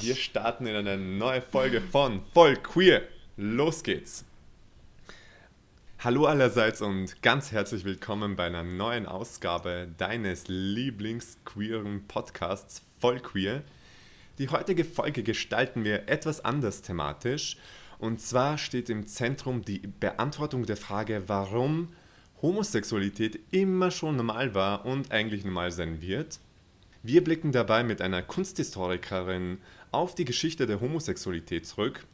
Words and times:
Wir 0.00 0.14
starten 0.14 0.66
in 0.66 0.76
eine 0.76 0.96
neue 0.96 1.42
Folge 1.42 1.80
von 1.80 2.22
Voll 2.32 2.54
Queer. 2.54 3.02
Los 3.36 3.82
geht's! 3.82 4.24
Hallo 5.98 6.26
allerseits 6.26 6.80
und 6.82 7.20
ganz 7.20 7.50
herzlich 7.50 7.84
willkommen 7.84 8.36
bei 8.36 8.44
einer 8.44 8.62
neuen 8.62 9.06
Ausgabe 9.06 9.88
deines 9.98 10.44
Lieblingsqueeren 10.46 12.06
Podcasts 12.06 12.84
Voll 13.00 13.18
Queer. 13.18 13.64
Die 14.38 14.48
heutige 14.48 14.84
Folge 14.84 15.24
gestalten 15.24 15.82
wir 15.82 16.08
etwas 16.08 16.44
anders 16.44 16.82
thematisch 16.82 17.56
und 17.98 18.20
zwar 18.20 18.56
steht 18.56 18.90
im 18.90 19.08
Zentrum 19.08 19.64
die 19.64 19.80
Beantwortung 19.80 20.64
der 20.64 20.76
Frage, 20.76 21.24
warum 21.26 21.88
Homosexualität 22.40 23.40
immer 23.50 23.90
schon 23.90 24.14
normal 24.14 24.54
war 24.54 24.86
und 24.86 25.10
eigentlich 25.10 25.44
normal 25.44 25.72
sein 25.72 26.00
wird. 26.00 26.38
Wir 27.02 27.22
blicken 27.22 27.52
dabei 27.52 27.84
mit 27.84 28.02
einer 28.02 28.22
Kunsthistorikerin 28.22 29.58
auf 29.90 30.14
die 30.14 30.24
Geschichte 30.24 30.66
der 30.66 30.80
Homosexualität 30.80 31.66
zurück. 31.66 32.06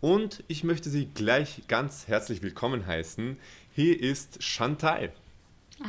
Und 0.00 0.44
ich 0.48 0.64
möchte 0.64 0.90
Sie 0.90 1.06
gleich 1.06 1.62
ganz 1.68 2.08
herzlich 2.08 2.42
willkommen 2.42 2.86
heißen. 2.86 3.38
Hier 3.74 4.00
ist 4.00 4.42
Chantal. 4.42 5.12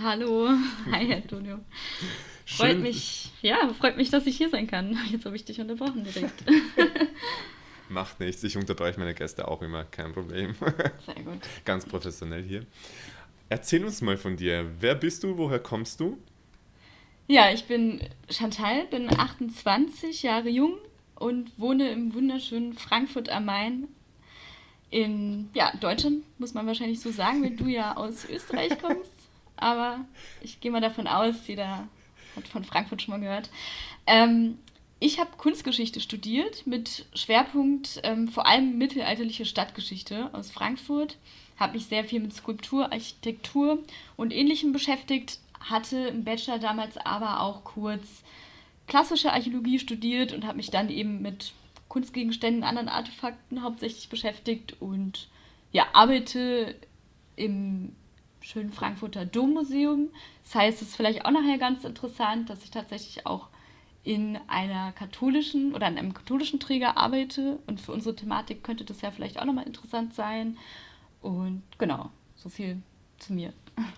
Hallo, 0.03 0.49
hi 0.91 1.13
Antonio. 1.13 1.59
Freut 2.45 2.79
mich, 2.79 3.31
ja, 3.41 3.73
freut 3.73 3.97
mich, 3.97 4.09
dass 4.09 4.25
ich 4.25 4.37
hier 4.37 4.49
sein 4.49 4.67
kann. 4.67 4.97
Jetzt 5.11 5.25
habe 5.25 5.35
ich 5.35 5.45
dich 5.45 5.59
unterbrochen 5.59 6.03
direkt. 6.03 6.43
Macht 7.89 8.19
nichts, 8.19 8.43
ich 8.43 8.57
unterbreche 8.57 8.99
meine 8.99 9.13
Gäste 9.13 9.47
auch 9.47 9.61
immer, 9.61 9.83
kein 9.83 10.11
Problem. 10.11 10.55
Sehr 11.05 11.23
gut. 11.23 11.39
Ganz 11.65 11.85
professionell 11.85 12.43
hier. 12.43 12.65
Erzähl 13.49 13.85
uns 13.85 14.01
mal 14.01 14.17
von 14.17 14.37
dir. 14.37 14.71
Wer 14.79 14.95
bist 14.95 15.23
du? 15.23 15.37
Woher 15.37 15.59
kommst 15.59 15.99
du? 15.99 16.17
Ja, 17.27 17.51
ich 17.51 17.65
bin 17.65 18.01
Chantal, 18.29 18.85
bin 18.85 19.09
28 19.09 20.21
Jahre 20.21 20.49
jung 20.49 20.77
und 21.15 21.51
wohne 21.57 21.89
im 21.89 22.13
wunderschönen 22.13 22.73
Frankfurt 22.73 23.29
am 23.29 23.45
Main 23.45 23.87
in 24.91 25.49
ja, 25.55 25.73
Deutschland, 25.81 26.23
muss 26.37 26.53
man 26.53 26.67
wahrscheinlich 26.67 26.99
so 26.99 27.11
sagen, 27.11 27.41
wenn 27.41 27.57
du 27.57 27.65
ja 27.65 27.97
aus 27.97 28.25
Österreich 28.29 28.77
kommst. 28.81 29.11
Aber 29.57 30.05
ich 30.41 30.59
gehe 30.59 30.69
mal 30.69 30.81
davon 30.81 31.07
aus, 31.07 31.35
jeder 31.47 31.87
hat 32.35 32.47
von 32.47 32.63
Frankfurt 32.63 33.01
schon 33.01 33.13
mal 33.13 33.21
gehört. 33.21 33.49
Ähm, 34.05 34.59
ich 34.99 35.19
habe 35.19 35.31
Kunstgeschichte 35.37 36.01
studiert 36.01 36.67
mit 36.67 37.07
Schwerpunkt 37.15 38.01
ähm, 38.03 38.27
vor 38.27 38.45
allem 38.45 38.77
mittelalterliche 38.77 39.45
Stadtgeschichte 39.45 40.29
aus 40.33 40.51
Frankfurt. 40.51 41.17
Habe 41.57 41.73
mich 41.73 41.87
sehr 41.87 42.03
viel 42.03 42.19
mit 42.19 42.35
Skulptur, 42.35 42.91
Architektur 42.91 43.79
und 44.15 44.31
Ähnlichem 44.31 44.73
beschäftigt, 44.73 45.39
hatte 45.69 45.97
im 45.97 46.23
Bachelor 46.23 46.59
damals 46.59 46.97
aber 46.97 47.41
auch 47.41 47.63
kurz 47.63 48.23
klassische 48.87 49.33
Archäologie 49.33 49.79
studiert 49.79 50.31
und 50.31 50.45
habe 50.45 50.57
mich 50.57 50.71
dann 50.71 50.89
eben 50.89 51.21
mit 51.21 51.53
Kunstgegenständen, 51.87 52.63
anderen 52.63 52.89
Artefakten 52.89 53.63
hauptsächlich 53.63 54.09
beschäftigt 54.09 54.75
und 54.79 55.29
ja, 55.71 55.85
arbeite 55.93 56.75
im 57.35 57.95
schönen 58.41 58.71
Frankfurter 58.71 59.25
Dommuseum. 59.25 60.09
Das 60.43 60.55
heißt, 60.55 60.81
es 60.81 60.89
ist 60.89 60.95
vielleicht 60.95 61.25
auch 61.25 61.31
nachher 61.31 61.57
ganz 61.57 61.83
interessant, 61.83 62.49
dass 62.49 62.63
ich 62.63 62.71
tatsächlich 62.71 63.25
auch 63.25 63.49
in 64.03 64.37
einer 64.47 64.91
katholischen 64.91 65.73
oder 65.73 65.87
an 65.87 65.97
einem 65.97 66.13
katholischen 66.13 66.59
Träger 66.59 66.95
arbeite 66.95 67.57
und 67.65 67.81
für 67.81 67.91
unsere 67.91 68.15
Thematik 68.15 68.63
könnte 68.63 68.85
das 68.85 69.01
ja 69.01 69.09
vielleicht 69.09 69.39
auch 69.39 69.45
nochmal 69.45 69.65
interessant 69.65 70.13
sein. 70.13 70.57
Und 71.21 71.63
genau, 71.79 72.11
so 72.35 72.49
viel 72.49 72.81
zu 73.17 73.33
mir. 73.33 73.51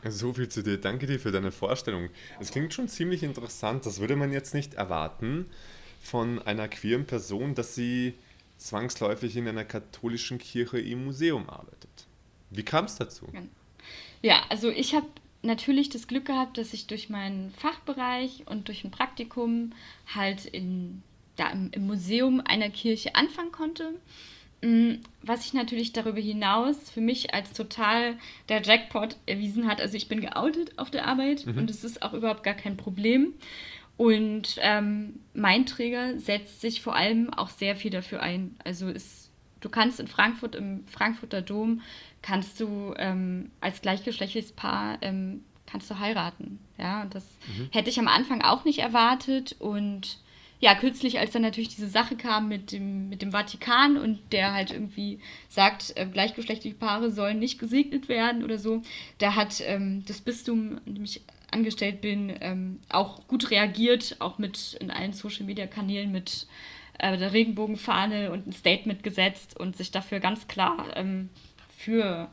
So 0.09 0.33
viel 0.33 0.50
zu 0.50 0.64
dir. 0.64 0.78
Danke 0.78 1.08
dir 1.08 1.20
für 1.20 1.31
deine 1.31 1.52
Vorstellung. 1.52 2.09
Es 2.39 2.52
klingt 2.52 2.73
schon 2.73 2.88
ziemlich 2.88 3.23
interessant. 3.23 3.86
Das 3.86 4.00
würde 4.00 4.16
man 4.16 4.31
jetzt 4.31 4.53
nicht 4.53 4.75
erwarten 4.75 5.45
von 6.02 6.42
einer 6.42 6.67
queeren 6.67 7.06
Person, 7.06 7.56
dass 7.56 7.75
sie 7.75 8.14
zwangsläufig 8.58 9.36
in 9.36 9.47
einer 9.47 9.66
katholischen 9.66 10.39
Kirche 10.39 10.80
im 10.80 11.06
Museum 11.06 11.50
arbeitet. 11.50 12.08
Wie 12.50 12.64
kam 12.64 12.86
es 12.86 12.95
dazu? 12.95 13.28
Ja, 14.22 14.44
also 14.50 14.69
ich 14.69 14.95
habe 14.95 15.07
natürlich 15.41 15.90
das 15.90 16.07
Glück 16.07 16.25
gehabt, 16.25 16.57
dass 16.57 16.73
ich 16.73 16.88
durch 16.88 17.09
meinen 17.09 17.52
Fachbereich 17.52 18.44
und 18.47 18.68
durch 18.68 18.84
ein 18.84 18.91
Praktikum 18.91 19.73
halt 20.13 20.46
in, 20.46 21.03
da 21.35 21.50
im, 21.50 21.69
im 21.72 21.85
Museum 21.85 22.41
einer 22.44 22.69
Kirche 22.69 23.16
anfangen 23.16 23.52
konnte. 23.52 23.94
Mm, 24.62 24.95
was 25.22 25.44
sich 25.44 25.53
natürlich 25.53 25.94
darüber 25.94 26.19
hinaus 26.19 26.90
für 26.90 27.01
mich 27.01 27.34
als 27.34 27.53
total 27.53 28.18
der 28.50 28.62
Jackpot 28.62 29.16
erwiesen 29.28 29.68
hat. 29.68 29.81
Also 29.81 29.95
ich 29.95 30.07
bin 30.07 30.19
geoutet 30.19 30.79
auf 30.79 30.90
der 30.90 31.06
Arbeit 31.06 31.45
mhm. 31.45 31.59
und 31.59 31.69
es 31.69 31.84
ist 31.84 32.01
auch 32.01 32.13
überhaupt 32.13 32.44
gar 32.44 32.56
kein 32.56 32.75
Problem. 32.75 33.34
Und 33.97 34.57
ähm, 34.62 35.19
mein 35.34 35.66
Träger 35.66 36.19
setzt 36.19 36.62
sich 36.62 36.81
vor 36.81 36.96
allem 36.96 37.34
auch 37.34 37.50
sehr 37.50 37.75
viel 37.75 37.91
dafür 37.91 38.22
ein. 38.22 38.56
Also 38.63 38.88
ist, 38.90 39.29
du 39.62 39.69
kannst 39.69 40.00
in 40.00 40.07
Frankfurt, 40.07 40.56
im 40.56 40.85
Frankfurter 40.88 41.41
Dom, 41.41 41.81
kannst 42.22 42.59
du 42.59 42.94
ähm, 42.97 43.51
als 43.62 43.81
gleichgeschlechtliches 43.81 44.53
Paar 44.53 44.97
ähm, 45.01 45.44
kannst 45.67 45.90
du 45.91 46.00
heiraten. 46.00 46.59
Ja, 46.79 47.03
und 47.03 47.13
das 47.13 47.25
mhm. 47.47 47.69
hätte 47.72 47.90
ich 47.90 48.00
am 48.00 48.07
Anfang 48.07 48.41
auch 48.41 48.66
nicht 48.66 48.79
erwartet. 48.79 49.56
Und 49.59 50.17
ja, 50.59 50.73
kürzlich, 50.75 51.19
als 51.19 51.31
dann 51.31 51.44
natürlich 51.44 51.69
diese 51.69 51.88
Sache 51.88 52.16
kam 52.16 52.47
mit 52.47 52.72
dem, 52.72 53.09
mit 53.09 53.22
dem 53.22 53.31
Vatikan 53.31 53.97
und 53.97 54.19
der 54.31 54.53
halt 54.53 54.72
irgendwie 54.72 55.19
sagt, 55.50 55.94
äh, 55.95 56.06
gleichgeschlechtliche 56.06 56.75
Paare 56.75 57.12
sollen 57.12 57.40
nicht 57.40 57.59
gesegnet 57.59 58.09
werden 58.09 58.44
oder 58.44 58.57
so, 58.57 58.81
da 59.19 59.35
hat 59.35 59.62
ähm, 59.62 60.03
das 60.07 60.22
Bistum, 60.22 60.79
in 60.85 60.96
dem 60.96 61.03
ich 61.03 61.22
angestellt 61.51 62.01
bin, 62.01 62.35
ähm, 62.41 62.79
auch 62.90 63.28
gut 63.28 63.51
reagiert, 63.51 64.17
auch 64.19 64.38
mit 64.38 64.78
in 64.81 64.91
allen 64.91 65.13
Social-Media-Kanälen 65.13 66.12
mit 66.12 66.47
äh, 66.97 67.17
der 67.17 67.34
Regenbogenfahne 67.34 68.31
und 68.31 68.47
ein 68.47 68.51
Statement 68.51 69.03
gesetzt 69.03 69.57
und 69.59 69.78
sich 69.78 69.91
dafür 69.91 70.19
ganz 70.19 70.47
klar 70.47 70.88
ähm, 70.96 71.29
für 71.78 72.29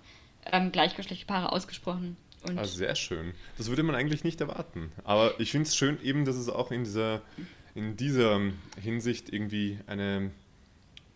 ähm, 0.50 0.72
gleichgeschlechtliche 0.72 1.26
Paare 1.26 1.52
ausgesprochen. 1.52 2.16
Und 2.46 2.58
ah, 2.58 2.64
sehr 2.64 2.94
schön. 2.94 3.32
Das 3.56 3.68
würde 3.68 3.82
man 3.82 3.94
eigentlich 3.94 4.24
nicht 4.24 4.40
erwarten. 4.40 4.92
Aber 5.04 5.38
ich 5.40 5.50
finde 5.50 5.68
es 5.68 5.76
schön 5.76 5.98
eben, 6.02 6.24
dass 6.24 6.36
es 6.36 6.48
auch 6.48 6.70
in 6.70 6.84
dieser 6.84 7.22
in 7.74 7.96
dieser 7.96 8.40
Hinsicht 8.80 9.32
irgendwie 9.32 9.78
eine, 9.86 10.30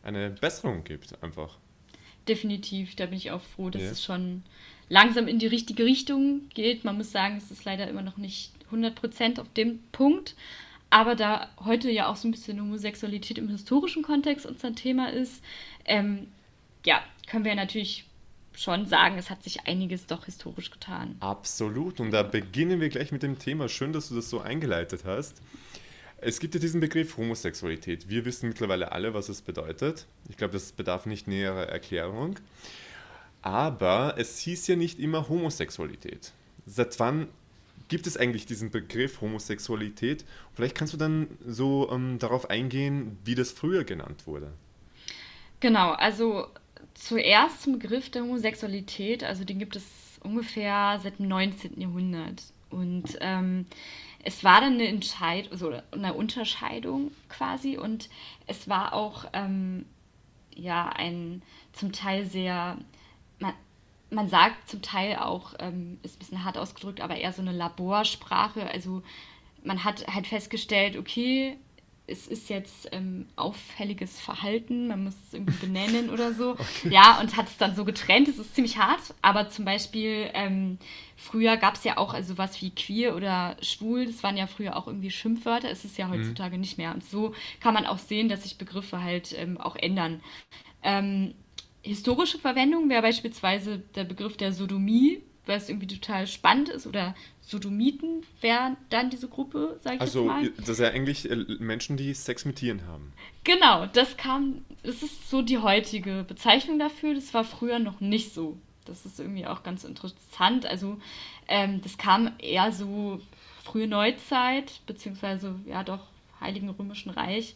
eine 0.02 0.30
Besserung 0.30 0.84
gibt, 0.84 1.22
einfach. 1.22 1.56
Definitiv, 2.26 2.96
da 2.96 3.06
bin 3.06 3.16
ich 3.16 3.30
auch 3.30 3.42
froh, 3.42 3.70
dass 3.70 3.82
yeah. 3.82 3.92
es 3.92 4.04
schon 4.04 4.42
langsam 4.88 5.28
in 5.28 5.38
die 5.38 5.47
richtige 5.47 5.84
Richtung 5.84 6.48
geht. 6.54 6.84
Man 6.84 6.97
muss 6.97 7.12
sagen, 7.12 7.36
es 7.36 7.50
ist 7.50 7.64
leider 7.64 7.88
immer 7.88 8.02
noch 8.02 8.16
nicht 8.16 8.52
100% 8.70 9.41
auf 9.41 9.52
dem 9.54 9.80
Punkt. 9.92 10.34
Aber 10.91 11.14
da 11.14 11.50
heute 11.64 11.91
ja 11.91 12.08
auch 12.08 12.16
so 12.16 12.28
ein 12.28 12.30
bisschen 12.30 12.60
Homosexualität 12.60 13.38
im 13.38 13.48
historischen 13.48 14.02
Kontext 14.02 14.47
unser 14.47 14.74
Thema 14.74 15.12
ist, 15.12 15.42
ähm, 15.84 16.28
ja, 16.84 17.02
können 17.26 17.44
wir 17.44 17.54
natürlich 17.54 18.04
schon 18.54 18.86
sagen, 18.86 19.18
es 19.18 19.30
hat 19.30 19.42
sich 19.42 19.66
einiges 19.66 20.06
doch 20.06 20.24
historisch 20.24 20.70
getan. 20.70 21.16
Absolut. 21.20 22.00
Und 22.00 22.10
da 22.10 22.22
beginnen 22.22 22.80
wir 22.80 22.88
gleich 22.88 23.12
mit 23.12 23.22
dem 23.22 23.38
Thema. 23.38 23.68
Schön, 23.68 23.92
dass 23.92 24.08
du 24.08 24.16
das 24.16 24.30
so 24.30 24.41
eingeleitet 24.41 25.04
hast. 25.04 25.41
Es 26.20 26.40
gibt 26.40 26.54
ja 26.54 26.60
diesen 26.60 26.80
Begriff 26.80 27.16
Homosexualität. 27.16 28.08
Wir 28.08 28.24
wissen 28.24 28.48
mittlerweile 28.48 28.90
alle, 28.90 29.14
was 29.14 29.28
es 29.28 29.40
bedeutet. 29.40 30.06
Ich 30.28 30.36
glaube, 30.36 30.52
das 30.52 30.72
bedarf 30.72 31.06
nicht 31.06 31.28
näherer 31.28 31.68
Erklärung. 31.68 32.36
Aber 33.40 34.14
es 34.18 34.38
hieß 34.40 34.66
ja 34.66 34.76
nicht 34.76 34.98
immer 34.98 35.28
Homosexualität. 35.28 36.32
Seit 36.66 36.98
wann 36.98 37.28
gibt 37.86 38.08
es 38.08 38.16
eigentlich 38.16 38.46
diesen 38.46 38.70
Begriff 38.70 39.20
Homosexualität? 39.20 40.24
Vielleicht 40.54 40.74
kannst 40.74 40.92
du 40.92 40.98
dann 40.98 41.28
so 41.46 41.88
ähm, 41.92 42.18
darauf 42.18 42.50
eingehen, 42.50 43.16
wie 43.24 43.36
das 43.36 43.52
früher 43.52 43.84
genannt 43.84 44.26
wurde. 44.26 44.52
Genau, 45.60 45.92
also 45.92 46.48
zuerst 46.94 47.62
zum 47.62 47.78
Begriff 47.78 48.10
der 48.10 48.22
Homosexualität, 48.22 49.22
also 49.22 49.44
den 49.44 49.60
gibt 49.60 49.76
es 49.76 49.84
ungefähr 50.22 50.98
seit 51.00 51.20
dem 51.20 51.28
19. 51.28 51.80
Jahrhundert. 51.80 52.42
Und 52.70 53.16
ähm, 53.20 53.66
es 54.28 54.44
war 54.44 54.61
dann 54.61 54.75
eine 54.75 54.87
Entscheidung, 54.87 55.53
also 55.53 55.72
eine 55.91 56.12
Unterscheidung 56.12 57.12
quasi 57.31 57.78
und 57.78 58.11
es 58.47 58.69
war 58.69 58.93
auch 58.93 59.25
ähm, 59.33 59.86
ja 60.54 60.91
ein 60.91 61.41
zum 61.72 61.92
Teil 61.92 62.27
sehr, 62.27 62.77
man, 63.39 63.54
man 64.10 64.28
sagt 64.28 64.69
zum 64.69 64.83
Teil 64.83 65.16
auch, 65.16 65.54
ähm, 65.60 65.98
ist 66.03 66.16
ein 66.16 66.19
bisschen 66.19 66.45
hart 66.45 66.59
ausgedrückt, 66.59 67.01
aber 67.01 67.16
eher 67.16 67.33
so 67.33 67.41
eine 67.41 67.53
Laborsprache. 67.53 68.71
Also 68.71 69.03
man 69.65 69.83
hat 69.83 70.07
halt 70.09 70.27
festgestellt, 70.27 70.98
okay, 70.98 71.57
es 72.09 72.27
ist 72.27 72.49
jetzt 72.49 72.89
ähm, 72.93 73.27
auffälliges 73.37 74.19
Verhalten, 74.19 74.89
man 74.89 75.05
muss 75.05 75.15
es 75.27 75.34
irgendwie 75.34 75.66
benennen 75.66 76.10
oder 76.10 76.33
so. 76.33 76.57
Okay. 76.78 76.91
Ja, 76.91 77.19
und 77.21 77.37
hat 77.37 77.47
es 77.47 77.57
dann 77.57 77.75
so 77.75 77.84
getrennt. 77.84 78.28
Es 78.28 78.39
ist 78.39 78.55
ziemlich 78.55 78.78
hart, 78.78 79.15
aber 79.22 79.49
zum 79.49 79.65
Beispiel 79.65 80.31
ähm, 80.34 80.78
früher 81.16 81.57
gab 81.57 81.75
es 81.75 81.84
ja 81.84 81.97
auch 81.97 82.15
also 82.15 82.37
was 82.39 82.60
wie 82.60 82.71
queer 82.71 83.16
oder 83.16 83.57
schwul, 83.63 84.07
das 84.07 84.22
waren 84.22 84.37
ja 84.37 84.47
früher 84.47 84.77
auch 84.77 84.87
irgendwie 84.87 85.10
Schimpfwörter, 85.10 85.71
es 85.71 85.84
ist 85.84 85.99
ja 85.99 86.07
mhm. 86.07 86.13
heutzutage 86.13 86.55
mhm. 86.55 86.60
nicht 86.60 86.78
mehr. 86.78 86.93
Und 86.93 87.05
so 87.05 87.34
kann 87.60 87.75
man 87.75 87.87
auch 87.87 87.99
sehen, 87.99 88.28
dass 88.28 88.43
sich 88.43 88.59
Begriffe 88.59 89.03
halt 89.03 89.34
ähm, 89.37 89.59
auch 89.59 89.77
ändern. 89.77 90.21
Ähm, 90.83 91.34
historische 91.83 92.39
Verwendung 92.39 92.89
wäre 92.89 93.03
beispielsweise 93.03 93.78
der 93.95 94.05
Begriff 94.05 94.37
der 94.37 94.53
Sodomie, 94.53 95.22
was 95.47 95.69
irgendwie 95.69 95.87
total 95.87 96.27
spannend 96.27 96.69
ist, 96.69 96.87
oder 96.87 97.15
Sodomiten 97.48 98.27
wäre 98.42 98.77
dann 98.91 99.09
diese 99.09 99.27
Gruppe, 99.27 99.80
sag 99.83 99.95
ich 99.95 100.00
also, 100.03 100.24
mal. 100.24 100.50
das 100.50 100.77
sind 100.77 100.80
ja 100.80 100.91
eigentlich 100.91 101.30
äh, 101.30 101.36
Menschen, 101.59 101.97
die 101.97 102.12
Sex 102.12 102.45
mit 102.45 102.56
Tieren 102.56 102.86
haben. 102.86 103.15
Genau, 103.45 103.86
das 103.86 104.18
kam, 104.18 104.66
das 104.83 105.03
ist 105.03 105.30
so 105.30 105.41
die 105.41 105.56
heutige 105.56 106.24
Bezeichnung 106.28 106.78
dafür. 106.78 107.15
Das 107.15 107.33
war 107.33 107.45
früher 107.45 107.78
noch 107.78 108.00
nicht 108.00 108.34
so. 108.34 108.59
Das 108.84 109.06
ist 109.06 109.18
irgendwie 109.18 109.47
auch 109.47 109.62
ganz 109.62 109.84
interessant. 109.84 110.66
Also, 110.66 110.98
ähm, 111.48 111.80
das 111.80 111.97
kam 111.97 112.33
eher 112.39 112.71
so 112.71 113.18
frühe 113.65 113.86
Neuzeit, 113.86 114.80
beziehungsweise 114.86 115.54
ja 115.65 115.84
doch 115.84 116.00
Heiligen 116.42 116.68
Römischen 116.68 117.10
Reich. 117.10 117.54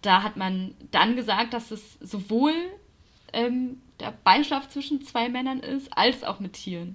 Da 0.00 0.22
hat 0.22 0.36
man 0.36 0.74
dann 0.92 1.16
gesagt, 1.16 1.54
dass 1.54 1.72
es 1.72 1.98
sowohl 2.00 2.54
ähm, 3.32 3.80
der 3.98 4.12
Beinschlaf 4.12 4.68
zwischen 4.68 5.04
zwei 5.04 5.28
Männern 5.28 5.58
ist, 5.58 5.96
als 5.96 6.22
auch 6.22 6.38
mit 6.38 6.52
Tieren. 6.52 6.94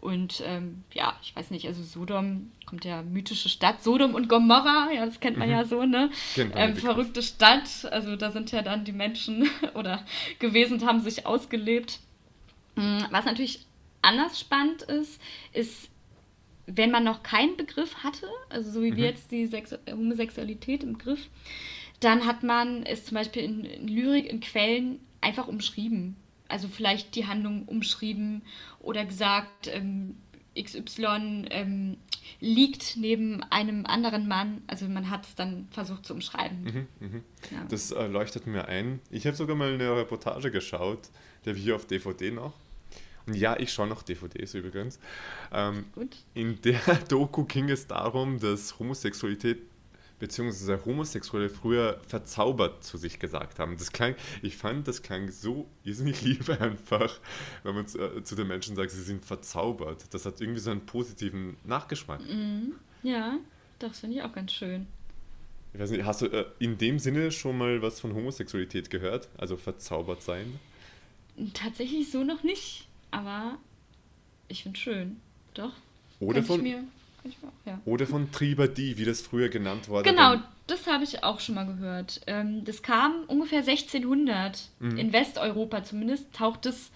Und 0.00 0.44
ähm, 0.46 0.84
ja, 0.92 1.18
ich 1.22 1.34
weiß 1.34 1.50
nicht, 1.50 1.66
also 1.66 1.82
Sodom 1.82 2.52
kommt 2.66 2.84
ja 2.84 3.02
mythische 3.02 3.48
Stadt, 3.48 3.82
Sodom 3.82 4.14
und 4.14 4.28
Gomorra, 4.28 4.90
ja, 4.92 5.04
das 5.04 5.18
kennt 5.18 5.36
man 5.38 5.48
mhm. 5.48 5.54
ja 5.54 5.64
so, 5.64 5.84
ne? 5.84 6.10
Ähm, 6.36 6.76
verrückte 6.76 7.20
Stadt, 7.20 7.84
also 7.90 8.14
da 8.14 8.30
sind 8.30 8.52
ja 8.52 8.62
dann 8.62 8.84
die 8.84 8.92
Menschen 8.92 9.50
oder 9.74 10.04
gewesen, 10.38 10.86
haben 10.86 11.00
sich 11.00 11.26
ausgelebt. 11.26 11.98
Hm, 12.76 13.06
was 13.10 13.24
natürlich 13.24 13.66
anders 14.00 14.38
spannend 14.38 14.82
ist, 14.82 15.20
ist, 15.52 15.90
wenn 16.66 16.92
man 16.92 17.02
noch 17.02 17.24
keinen 17.24 17.56
Begriff 17.56 17.96
hatte, 18.04 18.28
also 18.50 18.70
so 18.70 18.82
wie 18.82 18.92
mhm. 18.92 18.96
wir 18.96 19.04
jetzt 19.06 19.32
die 19.32 19.46
Sex 19.46 19.76
Homosexualität 19.90 20.84
im 20.84 20.98
Griff, 20.98 21.28
dann 21.98 22.24
hat 22.24 22.44
man 22.44 22.84
es 22.84 23.04
zum 23.04 23.16
Beispiel 23.16 23.42
in, 23.42 23.64
in 23.64 23.88
Lyrik, 23.88 24.26
in 24.26 24.38
Quellen 24.38 25.00
einfach 25.20 25.48
umschrieben. 25.48 26.14
Also 26.48 26.68
vielleicht 26.68 27.14
die 27.14 27.26
Handlung 27.26 27.64
umschrieben 27.64 28.42
oder 28.80 29.04
gesagt, 29.04 29.68
ähm, 29.68 30.16
XY 30.60 31.46
ähm, 31.50 31.96
liegt 32.40 32.96
neben 32.96 33.42
einem 33.44 33.86
anderen 33.86 34.28
Mann. 34.28 34.62
Also 34.66 34.88
man 34.88 35.10
hat 35.10 35.26
es 35.26 35.34
dann 35.34 35.68
versucht 35.70 36.06
zu 36.06 36.14
umschreiben. 36.14 36.88
Mhm, 37.00 37.06
mh. 37.06 37.20
ja. 37.50 37.64
Das 37.68 37.90
äh, 37.90 38.06
leuchtet 38.06 38.46
mir 38.46 38.66
ein. 38.66 39.00
Ich 39.10 39.26
habe 39.26 39.36
sogar 39.36 39.56
mal 39.56 39.72
eine 39.72 39.96
Reportage 39.96 40.50
geschaut, 40.50 41.10
die 41.44 41.50
habe 41.50 41.58
ich 41.58 41.64
hier 41.64 41.76
auf 41.76 41.86
DVD 41.86 42.30
noch. 42.30 42.54
Und 43.26 43.34
ja, 43.34 43.58
ich 43.58 43.72
schaue 43.72 43.86
noch 43.86 44.02
DVDs 44.02 44.54
übrigens. 44.54 44.98
Ähm. 45.52 45.84
In 46.34 46.60
der 46.62 46.80
Doku 47.08 47.44
ging 47.44 47.68
es 47.68 47.86
darum, 47.86 48.40
dass 48.40 48.78
Homosexualität 48.78 49.58
beziehungsweise 50.18 50.84
Homosexuelle 50.84 51.48
früher 51.48 52.00
verzaubert 52.06 52.84
zu 52.84 52.98
sich 52.98 53.18
gesagt 53.18 53.58
haben. 53.58 53.76
Das 53.76 53.92
klang, 53.92 54.14
ich 54.42 54.56
fand, 54.56 54.88
das 54.88 55.02
klang 55.02 55.30
so 55.30 55.68
irrsinnig 55.84 56.22
lieb 56.22 56.48
einfach, 56.60 57.20
wenn 57.62 57.74
man 57.74 57.86
zu, 57.86 57.98
äh, 57.98 58.22
zu, 58.22 58.34
den 58.34 58.48
Menschen 58.48 58.76
sagt, 58.76 58.90
sie 58.90 59.02
sind 59.02 59.24
verzaubert. 59.24 60.12
Das 60.12 60.26
hat 60.26 60.40
irgendwie 60.40 60.60
so 60.60 60.70
einen 60.70 60.86
positiven 60.86 61.56
Nachgeschmack. 61.64 62.20
Mhm. 62.20 62.74
Ja, 63.02 63.38
das 63.78 64.00
finde 64.00 64.16
ich 64.16 64.22
auch 64.22 64.32
ganz 64.32 64.52
schön. 64.52 64.86
Ich 65.72 65.80
weiß 65.80 65.90
nicht, 65.90 66.04
hast 66.04 66.22
du 66.22 66.26
äh, 66.26 66.46
in 66.58 66.78
dem 66.78 66.98
Sinne 66.98 67.30
schon 67.30 67.56
mal 67.56 67.82
was 67.82 68.00
von 68.00 68.14
Homosexualität 68.14 68.90
gehört? 68.90 69.28
Also 69.36 69.56
verzaubert 69.56 70.22
sein? 70.22 70.58
Tatsächlich 71.54 72.10
so 72.10 72.24
noch 72.24 72.42
nicht, 72.42 72.88
aber 73.10 73.58
ich 74.48 74.62
finde 74.62 74.76
es 74.76 74.82
schön. 74.82 75.20
Doch. 75.54 75.72
Oder 76.20 76.42
von, 76.42 76.64
mir 77.42 77.48
auch, 77.48 77.66
ja. 77.66 77.80
Oder 77.84 78.06
von 78.06 78.32
Tribadi, 78.32 78.96
wie 78.96 79.04
das 79.04 79.20
früher 79.20 79.48
genannt 79.48 79.88
wurde. 79.88 80.08
Genau, 80.08 80.36
das 80.66 80.86
habe 80.86 81.04
ich 81.04 81.22
auch 81.22 81.40
schon 81.40 81.54
mal 81.54 81.66
gehört. 81.66 82.20
Ähm, 82.26 82.64
das 82.64 82.82
kam 82.82 83.24
ungefähr 83.26 83.60
1600. 83.60 84.70
Mhm. 84.78 84.96
In 84.96 85.12
Westeuropa 85.12 85.84
zumindest 85.84 86.32
taucht 86.32 86.66
es 86.66 86.90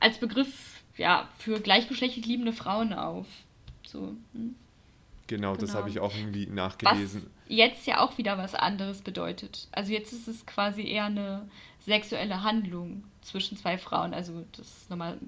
als 0.00 0.18
Begriff 0.18 0.82
ja, 0.96 1.28
für 1.38 1.60
gleichgeschlechtlich 1.60 2.26
liebende 2.26 2.52
Frauen 2.52 2.92
auf. 2.92 3.26
So. 3.86 4.14
Hm. 4.32 4.56
Genau, 5.28 5.54
genau, 5.54 5.56
das 5.56 5.74
habe 5.74 5.88
ich 5.88 5.98
auch 5.98 6.14
irgendwie 6.14 6.46
nachgelesen. 6.46 7.22
Was 7.22 7.30
jetzt 7.48 7.86
ja 7.86 8.00
auch 8.00 8.16
wieder 8.16 8.38
was 8.38 8.54
anderes 8.54 9.02
bedeutet. 9.02 9.68
Also 9.72 9.92
jetzt 9.92 10.12
ist 10.12 10.28
es 10.28 10.46
quasi 10.46 10.82
eher 10.86 11.06
eine 11.06 11.48
sexuelle 11.80 12.42
Handlung 12.42 13.04
zwischen 13.22 13.56
zwei 13.56 13.78
Frauen. 13.78 14.14
Also 14.14 14.44
das 14.56 14.88
nochmal, 14.88 15.18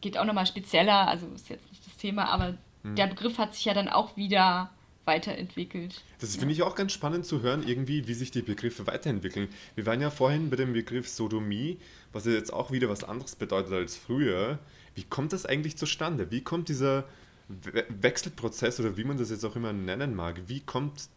geht 0.00 0.18
auch 0.18 0.24
nochmal 0.24 0.46
spezieller, 0.46 1.08
also 1.08 1.26
ist 1.28 1.48
jetzt 1.48 1.70
nicht 1.70 1.86
das 1.86 1.96
Thema, 1.96 2.26
aber 2.26 2.56
Mhm. 2.86 2.96
der 2.96 3.06
Begriff 3.08 3.38
hat 3.38 3.54
sich 3.54 3.64
ja 3.64 3.74
dann 3.74 3.88
auch 3.88 4.16
wieder 4.16 4.70
weiterentwickelt. 5.04 6.02
Das 6.20 6.36
finde 6.36 6.52
ich 6.52 6.62
auch 6.62 6.74
ganz 6.74 6.92
spannend 6.92 7.26
zu 7.26 7.40
hören, 7.40 7.66
irgendwie, 7.66 8.08
wie 8.08 8.14
sich 8.14 8.32
die 8.32 8.42
Begriffe 8.42 8.86
weiterentwickeln. 8.86 9.48
Wir 9.74 9.86
waren 9.86 10.00
ja 10.00 10.10
vorhin 10.10 10.50
bei 10.50 10.56
dem 10.56 10.72
Begriff 10.72 11.08
Sodomie, 11.08 11.78
was 12.12 12.26
ja 12.26 12.32
jetzt 12.32 12.52
auch 12.52 12.72
wieder 12.72 12.88
was 12.88 13.04
anderes 13.04 13.36
bedeutet 13.36 13.72
als 13.72 13.96
früher. 13.96 14.58
Wie 14.94 15.04
kommt 15.04 15.32
das 15.32 15.46
eigentlich 15.46 15.76
zustande? 15.76 16.30
Wie 16.30 16.40
kommt 16.40 16.68
dieser 16.68 17.04
We 17.48 17.84
Wechselprozess 17.88 18.80
oder 18.80 18.96
wie 18.96 19.04
man 19.04 19.18
das 19.18 19.30
jetzt 19.30 19.44
auch 19.44 19.54
immer 19.54 19.72
nennen 19.72 20.16
mag, 20.16 20.40
wie 20.48 20.60
kommt, 20.60 21.08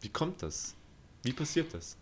wie 0.00 0.08
kommt 0.08 0.42
das? 0.42 0.74
Wie 1.22 1.32
passiert 1.32 1.72
das? 1.72 1.96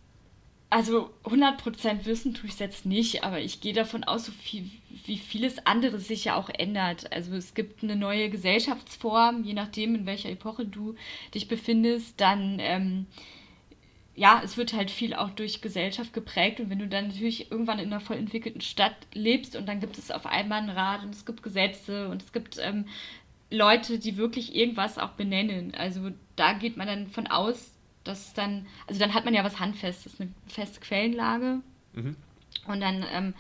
Also 0.71 1.11
100% 1.25 2.05
wissen 2.05 2.35
tue 2.35 2.47
ich 2.47 2.53
es 2.53 2.59
jetzt 2.59 2.85
nicht, 2.85 3.25
aber 3.25 3.41
ich 3.41 3.63
gehe 3.63 3.73
davon 3.73 4.05
aus, 4.05 4.27
so 4.27 4.33
viel, 4.33 4.71
wie 5.07 5.17
vieles 5.17 5.67
andere 5.67 5.99
sich 5.99 6.27
ja 6.27 6.37
auch 6.37 6.51
ändert. 6.51 7.11
Also 7.11 7.35
es 7.35 7.55
gibt 7.55 7.83
eine 7.83 7.97
neue 7.97 8.29
Gesellschaftsform, 8.29 9.45
je 9.45 9.55
nachdem, 9.55 9.95
in 9.95 10.07
welcher 10.07 10.29
Epoche 10.29 10.67
du 10.67 10.95
dich 11.35 11.49
befindest, 11.49 12.21
dann, 12.21 12.59
ähm, 12.61 13.07
ja, 14.15 14.43
es 14.45 14.59
wird 14.59 14.75
halt 14.75 14.91
viel 14.91 15.15
auch 15.15 15.31
durch 15.31 15.63
Gesellschaft 15.63 16.13
geprägt 16.13 16.61
und 16.61 16.69
wenn 16.69 16.81
du 16.81 16.89
dann 16.89 17.09
natürlich 17.09 17.51
irgendwann 17.51 17.79
in 17.79 17.87
einer 17.87 18.01
voll 18.01 18.17
entwickelten 18.17 18.61
Stadt 18.61 18.97
lebst 19.15 19.57
und 19.57 19.67
dann 19.67 19.81
gibt 19.81 19.97
es 19.97 20.11
auf 20.11 20.27
einmal 20.27 20.59
einen 20.59 20.71
Rat 20.71 21.03
und 21.03 21.15
es 21.15 21.25
gibt 21.25 21.43
Gesetze 21.43 22.09
und 22.09 22.23
es 22.23 22.33
gibt 22.33 22.59
ähm, 22.61 22.85
Leute, 23.51 23.99
die 23.99 24.19
wirklich 24.19 24.55
irgendwas 24.55 24.99
auch 24.99 25.11
benennen. 25.11 25.75
Also 25.75 26.11
da 26.37 26.53
geht 26.53 26.77
man 26.77 26.89
dann 26.89 27.07
von 27.07 27.27
aus, 27.27 27.73
das 28.09 28.35
dann, 28.35 28.67
also 28.87 28.99
dann 29.01 29.15
hat 29.15 29.25
man 29.25 29.35
ja 29.35 29.45
was 29.45 29.61
Handfestes, 29.61 30.21
eine 30.21 30.33
feste 30.47 30.81
Quellenlage. 30.81 31.61
Mhm. 31.95 32.17
Und 32.67 32.81
dann 32.81 33.05
ähm, 33.13 33.35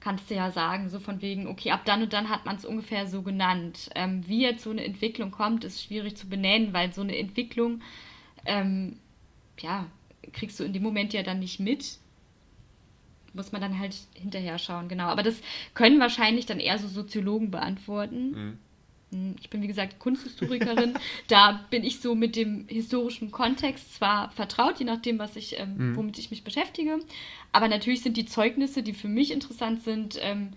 kannst 0.00 0.30
du 0.30 0.34
ja 0.34 0.50
sagen, 0.50 0.88
so 0.88 1.00
von 1.00 1.22
wegen, 1.22 1.46
okay, 1.46 1.70
ab 1.70 1.84
dann 1.84 2.02
und 2.02 2.12
dann 2.12 2.28
hat 2.28 2.46
man 2.46 2.56
es 2.56 2.64
ungefähr 2.64 3.06
so 3.06 3.22
genannt. 3.22 3.90
Ähm, 3.94 4.26
wie 4.26 4.42
jetzt 4.42 4.64
so 4.64 4.70
eine 4.70 4.84
Entwicklung 4.84 5.30
kommt, 5.30 5.64
ist 5.64 5.82
schwierig 5.82 6.16
zu 6.16 6.28
benennen, 6.28 6.72
weil 6.72 6.92
so 6.92 7.02
eine 7.02 7.16
Entwicklung, 7.16 7.82
ähm, 8.44 8.98
ja, 9.60 9.86
kriegst 10.32 10.60
du 10.60 10.64
in 10.64 10.72
dem 10.72 10.82
Moment 10.82 11.12
ja 11.12 11.22
dann 11.22 11.40
nicht 11.40 11.60
mit. 11.60 11.98
Muss 13.34 13.52
man 13.52 13.60
dann 13.60 13.78
halt 13.78 13.94
hinterher 14.14 14.58
schauen, 14.58 14.88
genau. 14.88 15.06
Aber 15.06 15.22
das 15.22 15.40
können 15.74 16.00
wahrscheinlich 16.00 16.46
dann 16.46 16.60
eher 16.60 16.78
so 16.78 16.88
Soziologen 16.88 17.50
beantworten. 17.50 18.30
Mhm. 18.30 18.58
Hm, 19.10 19.36
ich 19.40 19.48
bin 19.50 19.62
wie 19.62 19.66
gesagt 19.66 19.98
Kunsthistorikerin. 19.98 20.94
da 21.28 21.64
bin 21.70 21.84
ich 21.84 22.00
so 22.00 22.14
mit 22.14 22.36
dem 22.36 22.66
historischen 22.68 23.30
Kontext 23.30 23.94
zwar 23.94 24.30
vertraut, 24.30 24.78
je 24.78 24.84
nachdem, 24.84 25.18
was 25.18 25.36
ich, 25.36 25.58
ähm, 25.58 25.76
mhm. 25.76 25.96
womit 25.96 26.18
ich 26.18 26.30
mich 26.30 26.44
beschäftige, 26.44 26.98
aber 27.52 27.68
natürlich 27.68 28.02
sind 28.02 28.16
die 28.16 28.26
Zeugnisse, 28.26 28.82
die 28.82 28.92
für 28.92 29.08
mich 29.08 29.30
interessant 29.30 29.82
sind, 29.82 30.18
ähm, 30.20 30.50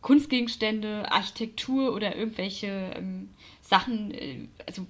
Kunstgegenstände, 0.00 1.10
Architektur 1.10 1.94
oder 1.94 2.14
irgendwelche 2.14 2.92
ähm, 2.94 3.30
Sachen, 3.62 4.12
äh, 4.12 4.46
also 4.66 4.86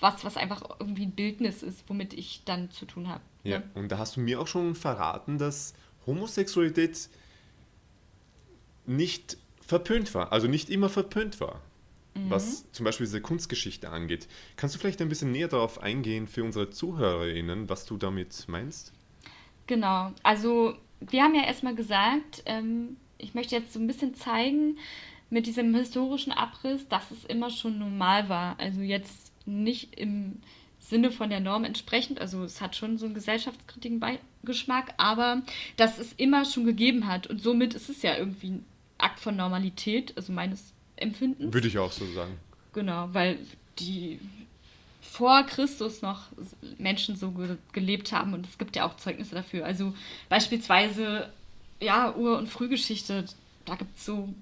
was, 0.00 0.24
was 0.24 0.36
einfach 0.36 0.62
irgendwie 0.78 1.06
ein 1.06 1.12
Bildnis 1.12 1.62
ist, 1.62 1.84
womit 1.88 2.14
ich 2.14 2.42
dann 2.44 2.70
zu 2.70 2.86
tun 2.86 3.08
habe. 3.08 3.22
Ja, 3.42 3.58
ne? 3.58 3.64
und 3.74 3.90
da 3.90 3.98
hast 3.98 4.16
du 4.16 4.20
mir 4.20 4.40
auch 4.40 4.46
schon 4.46 4.74
verraten, 4.76 5.38
dass 5.38 5.74
Homosexualität 6.06 7.08
nicht 8.86 9.38
verpönt 9.60 10.14
war, 10.14 10.32
also 10.32 10.46
nicht 10.46 10.70
immer 10.70 10.88
verpönt 10.88 11.40
war 11.40 11.60
mhm. 12.24 12.30
was 12.30 12.70
zum 12.72 12.84
Beispiel 12.84 13.06
diese 13.06 13.20
Kunstgeschichte 13.20 13.90
angeht. 13.90 14.28
Kannst 14.56 14.74
du 14.74 14.78
vielleicht 14.78 15.00
ein 15.00 15.08
bisschen 15.08 15.32
näher 15.32 15.48
darauf 15.48 15.82
eingehen 15.82 16.26
für 16.26 16.44
unsere 16.44 16.70
ZuhörerInnen, 16.70 17.68
was 17.68 17.86
du 17.86 17.96
damit 17.96 18.44
meinst? 18.48 18.92
Genau, 19.66 20.12
also 20.22 20.74
wir 21.00 21.22
haben 21.22 21.34
ja 21.34 21.44
erstmal 21.44 21.74
gesagt, 21.74 22.42
ähm, 22.46 22.96
ich 23.18 23.34
möchte 23.34 23.56
jetzt 23.56 23.72
so 23.72 23.78
ein 23.78 23.86
bisschen 23.86 24.14
zeigen 24.14 24.78
mit 25.30 25.46
diesem 25.46 25.74
historischen 25.74 26.32
Abriss, 26.32 26.88
dass 26.88 27.10
es 27.10 27.24
immer 27.24 27.50
schon 27.50 27.78
normal 27.78 28.28
war. 28.28 28.58
Also 28.58 28.80
jetzt 28.80 29.32
nicht 29.46 29.98
im 29.98 30.40
Sinne 30.78 31.10
von 31.10 31.28
der 31.28 31.40
Norm 31.40 31.64
entsprechend, 31.64 32.20
also 32.20 32.44
es 32.44 32.60
hat 32.60 32.76
schon 32.76 32.96
so 32.96 33.04
einen 33.04 33.14
gesellschaftskritischen 33.14 34.00
Beigeschmack, 34.00 34.94
aber 34.96 35.42
dass 35.76 35.98
es 35.98 36.14
immer 36.14 36.44
schon 36.44 36.64
gegeben 36.64 37.06
hat 37.06 37.26
und 37.26 37.42
somit 37.42 37.74
ist 37.74 37.90
es 37.90 38.00
ja 38.02 38.16
irgendwie 38.16 38.50
ein 38.50 38.64
Akt 38.96 39.20
von 39.20 39.36
Normalität, 39.36 40.16
also 40.16 40.32
meines 40.32 40.72
Empfindens. 41.00 41.52
Würde 41.52 41.68
ich 41.68 41.78
auch 41.78 41.92
so 41.92 42.06
sagen. 42.06 42.38
Genau, 42.72 43.08
weil 43.12 43.38
die 43.78 44.20
vor 45.00 45.42
Christus 45.44 46.02
noch 46.02 46.26
Menschen 46.78 47.16
so 47.16 47.30
ge 47.30 47.56
gelebt 47.72 48.12
haben 48.12 48.34
und 48.34 48.46
es 48.46 48.58
gibt 48.58 48.76
ja 48.76 48.86
auch 48.86 48.96
Zeugnisse 48.96 49.34
dafür. 49.34 49.64
Also 49.64 49.94
beispielsweise, 50.28 51.30
ja, 51.80 52.14
Ur- 52.14 52.38
und 52.38 52.48
Frühgeschichte, 52.48 53.24
da 53.64 53.74
gibt 53.76 53.96
es 53.96 54.04
so 54.04 54.32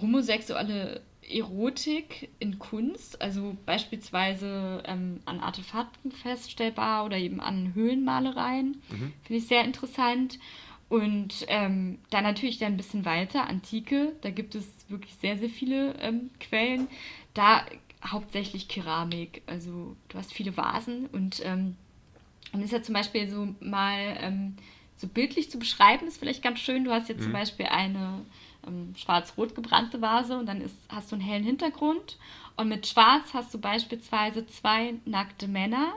homosexuelle 0.00 1.00
Erotik 1.30 2.30
in 2.38 2.58
Kunst, 2.58 3.20
also 3.20 3.56
beispielsweise 3.66 4.82
ähm, 4.86 5.20
an 5.26 5.40
Artefakten 5.40 6.12
feststellbar 6.12 7.04
oder 7.04 7.18
eben 7.18 7.40
an 7.40 7.74
Höhlenmalereien. 7.74 8.82
Mhm. 8.90 9.12
Finde 9.22 9.42
ich 9.42 9.46
sehr 9.46 9.64
interessant. 9.64 10.38
Und 10.88 11.44
ähm, 11.48 11.98
dann 12.10 12.22
natürlich 12.24 12.58
dann 12.58 12.72
ein 12.72 12.76
bisschen 12.78 13.04
weiter, 13.04 13.46
Antike, 13.46 14.14
da 14.22 14.30
gibt 14.30 14.54
es 14.54 14.66
wirklich 14.88 15.14
sehr, 15.16 15.36
sehr 15.36 15.50
viele 15.50 15.94
ähm, 16.00 16.30
Quellen. 16.40 16.88
Da 17.34 17.66
hauptsächlich 18.04 18.68
Keramik, 18.68 19.42
also 19.46 19.96
du 20.08 20.18
hast 20.18 20.32
viele 20.32 20.56
Vasen 20.56 21.06
und 21.06 21.42
ähm, 21.44 21.76
und 22.52 22.62
ist 22.62 22.72
ja 22.72 22.82
zum 22.82 22.94
Beispiel 22.94 23.28
so 23.28 23.54
mal 23.60 24.16
ähm, 24.20 24.56
so 24.96 25.06
bildlich 25.06 25.50
zu 25.50 25.58
beschreiben, 25.58 26.06
ist 26.06 26.18
vielleicht 26.18 26.42
ganz 26.42 26.60
schön. 26.60 26.84
Du 26.84 26.90
hast 26.92 27.08
jetzt 27.08 27.20
mhm. 27.20 27.24
zum 27.24 27.32
Beispiel 27.32 27.66
eine 27.66 28.24
ähm, 28.66 28.94
schwarz-rot 28.96 29.54
gebrannte 29.54 30.00
Vase 30.00 30.38
und 30.38 30.46
dann 30.46 30.60
ist, 30.60 30.76
hast 30.88 31.12
du 31.12 31.16
einen 31.16 31.24
hellen 31.24 31.44
Hintergrund. 31.44 32.18
Und 32.56 32.68
mit 32.68 32.86
schwarz 32.86 33.34
hast 33.34 33.54
du 33.54 33.58
beispielsweise 33.58 34.46
zwei 34.46 34.94
nackte 35.04 35.46
Männer, 35.46 35.92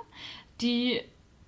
die 0.62 1.02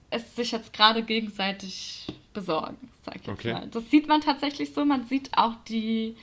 es 0.09 0.35
sich 0.35 0.51
jetzt 0.51 0.73
gerade 0.73 1.03
gegenseitig 1.03 2.07
besorgen, 2.33 2.89
sag 3.05 3.15
ich 3.15 3.25
jetzt 3.25 3.39
okay. 3.39 3.53
mal. 3.53 3.67
Das 3.69 3.89
sieht 3.89 4.07
man 4.07 4.21
tatsächlich 4.21 4.73
so. 4.73 4.85
Man 4.85 5.05
sieht 5.05 5.29
auch 5.33 5.53
die, 5.67 6.15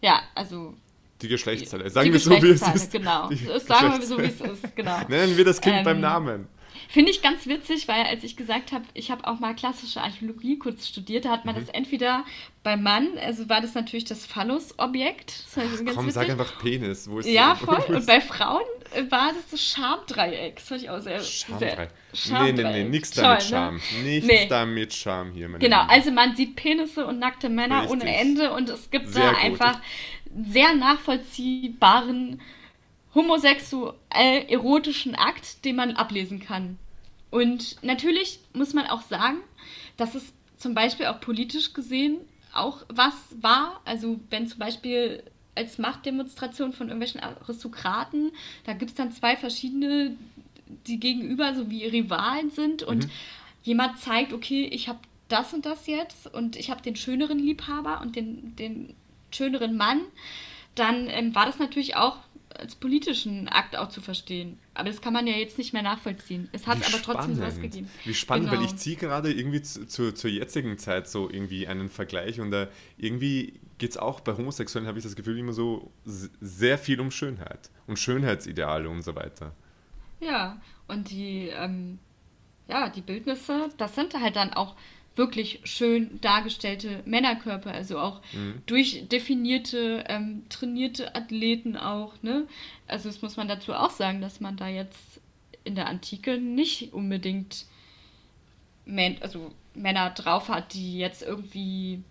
ja, 0.00 0.22
also 0.34 0.74
die 1.22 1.28
Geschlechtsteile. 1.28 1.88
Sagen 1.88 2.06
die 2.06 2.12
wir 2.12 2.20
so, 2.20 2.30
wie 2.30 2.50
es 2.50 2.62
ist. 2.62 2.92
Genau. 2.92 3.30
Sagen 3.66 3.98
wir 3.98 4.06
so, 4.06 4.18
wie 4.18 4.22
es 4.22 4.40
ist. 4.40 4.76
Genau. 4.76 5.00
Nennen 5.08 5.36
wir 5.36 5.44
das 5.44 5.60
Kind 5.60 5.76
ähm, 5.76 5.84
beim 5.84 6.00
Namen. 6.00 6.48
Finde 6.92 7.10
ich 7.10 7.22
ganz 7.22 7.46
witzig, 7.46 7.88
weil 7.88 8.04
als 8.04 8.22
ich 8.22 8.36
gesagt 8.36 8.70
habe, 8.70 8.84
ich 8.92 9.10
habe 9.10 9.26
auch 9.26 9.40
mal 9.40 9.54
klassische 9.54 10.02
Archäologie 10.02 10.58
kurz 10.58 10.86
studiert, 10.86 11.24
da 11.24 11.30
hat 11.30 11.46
man 11.46 11.54
mhm. 11.54 11.60
das 11.60 11.70
entweder 11.70 12.26
beim 12.62 12.82
Mann, 12.82 13.16
also 13.16 13.48
war 13.48 13.62
das 13.62 13.72
natürlich 13.72 14.04
das 14.04 14.26
Phallus-Objekt. 14.26 15.44
Komm, 15.54 15.86
witzig. 15.86 16.12
sag 16.12 16.28
einfach 16.28 16.58
Penis. 16.60 17.08
Wo 17.08 17.20
ist 17.20 17.30
ja, 17.30 17.54
voll. 17.54 17.82
Und 17.96 18.04
bei 18.04 18.20
Frauen 18.20 18.60
äh, 18.94 19.10
war 19.10 19.32
das 19.32 19.48
das 19.50 19.64
Schamdreieck. 19.64 20.56
Das 20.56 20.64
fand 20.68 20.82
ich 20.82 20.90
auch 20.90 21.00
sehr... 21.00 21.22
Schamdreieck. 21.22 21.88
Nee, 22.30 22.52
nee, 22.52 22.62
nee, 22.62 22.84
nichts 22.84 23.12
da 23.12 23.36
mit 23.36 23.42
Scham. 23.42 23.76
Ne? 23.76 24.02
Nichts 24.02 24.28
nee. 24.28 24.46
da 24.46 24.66
mit 24.66 24.92
Scham 24.92 25.32
hier. 25.32 25.48
Genau, 25.48 25.80
Lieben. 25.80 25.90
also 25.90 26.10
man 26.10 26.36
sieht 26.36 26.56
Penisse 26.56 27.06
und 27.06 27.18
nackte 27.18 27.48
Männer 27.48 27.84
Richtig. 27.84 28.02
ohne 28.02 28.16
Ende 28.16 28.52
und 28.52 28.68
es 28.68 28.90
gibt 28.90 29.08
sehr 29.08 29.32
da 29.32 29.32
gut. 29.32 29.44
einfach 29.44 29.80
sehr 30.46 30.74
nachvollziehbaren 30.74 32.38
homosexuell 33.14 34.44
erotischen 34.48 35.14
Akt, 35.14 35.64
den 35.64 35.76
man 35.76 35.96
ablesen 35.96 36.38
kann. 36.38 36.78
Und 37.32 37.82
natürlich 37.82 38.40
muss 38.52 38.74
man 38.74 38.86
auch 38.86 39.00
sagen, 39.02 39.38
dass 39.96 40.14
es 40.14 40.32
zum 40.58 40.74
Beispiel 40.74 41.06
auch 41.06 41.18
politisch 41.18 41.72
gesehen 41.72 42.18
auch 42.52 42.84
was 42.88 43.14
war. 43.40 43.80
Also 43.86 44.20
wenn 44.28 44.46
zum 44.46 44.58
Beispiel 44.58 45.22
als 45.54 45.78
Machtdemonstration 45.78 46.74
von 46.74 46.88
irgendwelchen 46.88 47.20
Aristokraten, 47.20 48.32
da 48.64 48.74
gibt 48.74 48.90
es 48.90 48.96
dann 48.96 49.12
zwei 49.12 49.36
verschiedene, 49.36 50.14
die 50.86 51.00
gegenüber 51.00 51.54
so 51.54 51.70
wie 51.70 51.86
Rivalen 51.86 52.50
sind 52.50 52.82
und 52.82 53.06
mhm. 53.06 53.10
jemand 53.62 53.98
zeigt, 53.98 54.34
okay, 54.34 54.64
ich 54.64 54.88
habe 54.88 55.00
das 55.28 55.54
und 55.54 55.64
das 55.64 55.86
jetzt 55.86 56.32
und 56.32 56.56
ich 56.56 56.70
habe 56.70 56.82
den 56.82 56.96
schöneren 56.96 57.38
Liebhaber 57.38 58.02
und 58.02 58.14
den, 58.14 58.54
den 58.56 58.94
schöneren 59.30 59.78
Mann, 59.78 60.02
dann 60.74 61.08
ähm, 61.08 61.34
war 61.34 61.46
das 61.46 61.58
natürlich 61.58 61.96
auch 61.96 62.18
als 62.58 62.74
politischen 62.74 63.48
Akt 63.48 63.76
auch 63.76 63.88
zu 63.88 64.00
verstehen. 64.00 64.58
Aber 64.74 64.88
das 64.88 65.00
kann 65.00 65.12
man 65.12 65.26
ja 65.26 65.34
jetzt 65.34 65.58
nicht 65.58 65.72
mehr 65.72 65.82
nachvollziehen. 65.82 66.48
Es 66.52 66.66
hat 66.66 66.80
Wie 66.80 66.84
aber 66.84 67.02
trotzdem 67.02 67.34
sowas 67.34 67.60
gegeben. 67.60 67.88
Wie 68.04 68.14
spannend, 68.14 68.50
genau. 68.50 68.60
weil 68.60 68.66
ich 68.66 68.76
ziehe 68.76 68.96
gerade 68.96 69.32
irgendwie 69.32 69.62
zu, 69.62 69.86
zu, 69.86 70.12
zur 70.14 70.30
jetzigen 70.30 70.78
Zeit 70.78 71.08
so 71.08 71.30
irgendwie 71.30 71.66
einen 71.66 71.88
Vergleich 71.88 72.40
und 72.40 72.50
da 72.50 72.68
irgendwie 72.96 73.60
geht 73.78 73.90
es 73.90 73.96
auch 73.96 74.20
bei 74.20 74.36
Homosexuellen, 74.36 74.86
habe 74.86 74.98
ich 74.98 75.04
das 75.04 75.16
Gefühl, 75.16 75.38
immer 75.38 75.52
so 75.52 75.90
sehr 76.04 76.78
viel 76.78 77.00
um 77.00 77.10
Schönheit 77.10 77.70
und 77.86 77.98
Schönheitsideale 77.98 78.88
und 78.88 79.02
so 79.02 79.14
weiter. 79.14 79.52
Ja, 80.20 80.60
und 80.86 81.10
die, 81.10 81.48
ähm, 81.48 81.98
ja, 82.68 82.88
die 82.88 83.00
Bildnisse, 83.00 83.70
das 83.76 83.94
sind 83.94 84.14
halt 84.14 84.36
dann 84.36 84.52
auch 84.52 84.76
wirklich 85.16 85.60
schön 85.64 86.20
dargestellte 86.20 87.02
Männerkörper, 87.04 87.72
also 87.72 87.98
auch 87.98 88.20
mhm. 88.32 88.62
durchdefinierte, 88.66 90.04
ähm, 90.08 90.44
trainierte 90.48 91.14
Athleten 91.14 91.76
auch, 91.76 92.14
ne? 92.22 92.46
Also 92.86 93.08
das 93.08 93.20
muss 93.20 93.36
man 93.36 93.48
dazu 93.48 93.74
auch 93.74 93.90
sagen, 93.90 94.20
dass 94.20 94.40
man 94.40 94.56
da 94.56 94.68
jetzt 94.68 95.20
in 95.64 95.74
der 95.74 95.86
Antike 95.86 96.38
nicht 96.38 96.92
unbedingt 96.92 97.66
Män 98.84 99.16
also 99.20 99.52
Männer 99.74 100.10
drauf 100.10 100.48
hat, 100.48 100.74
die 100.74 100.98
jetzt 100.98 101.22
irgendwie 101.22 102.02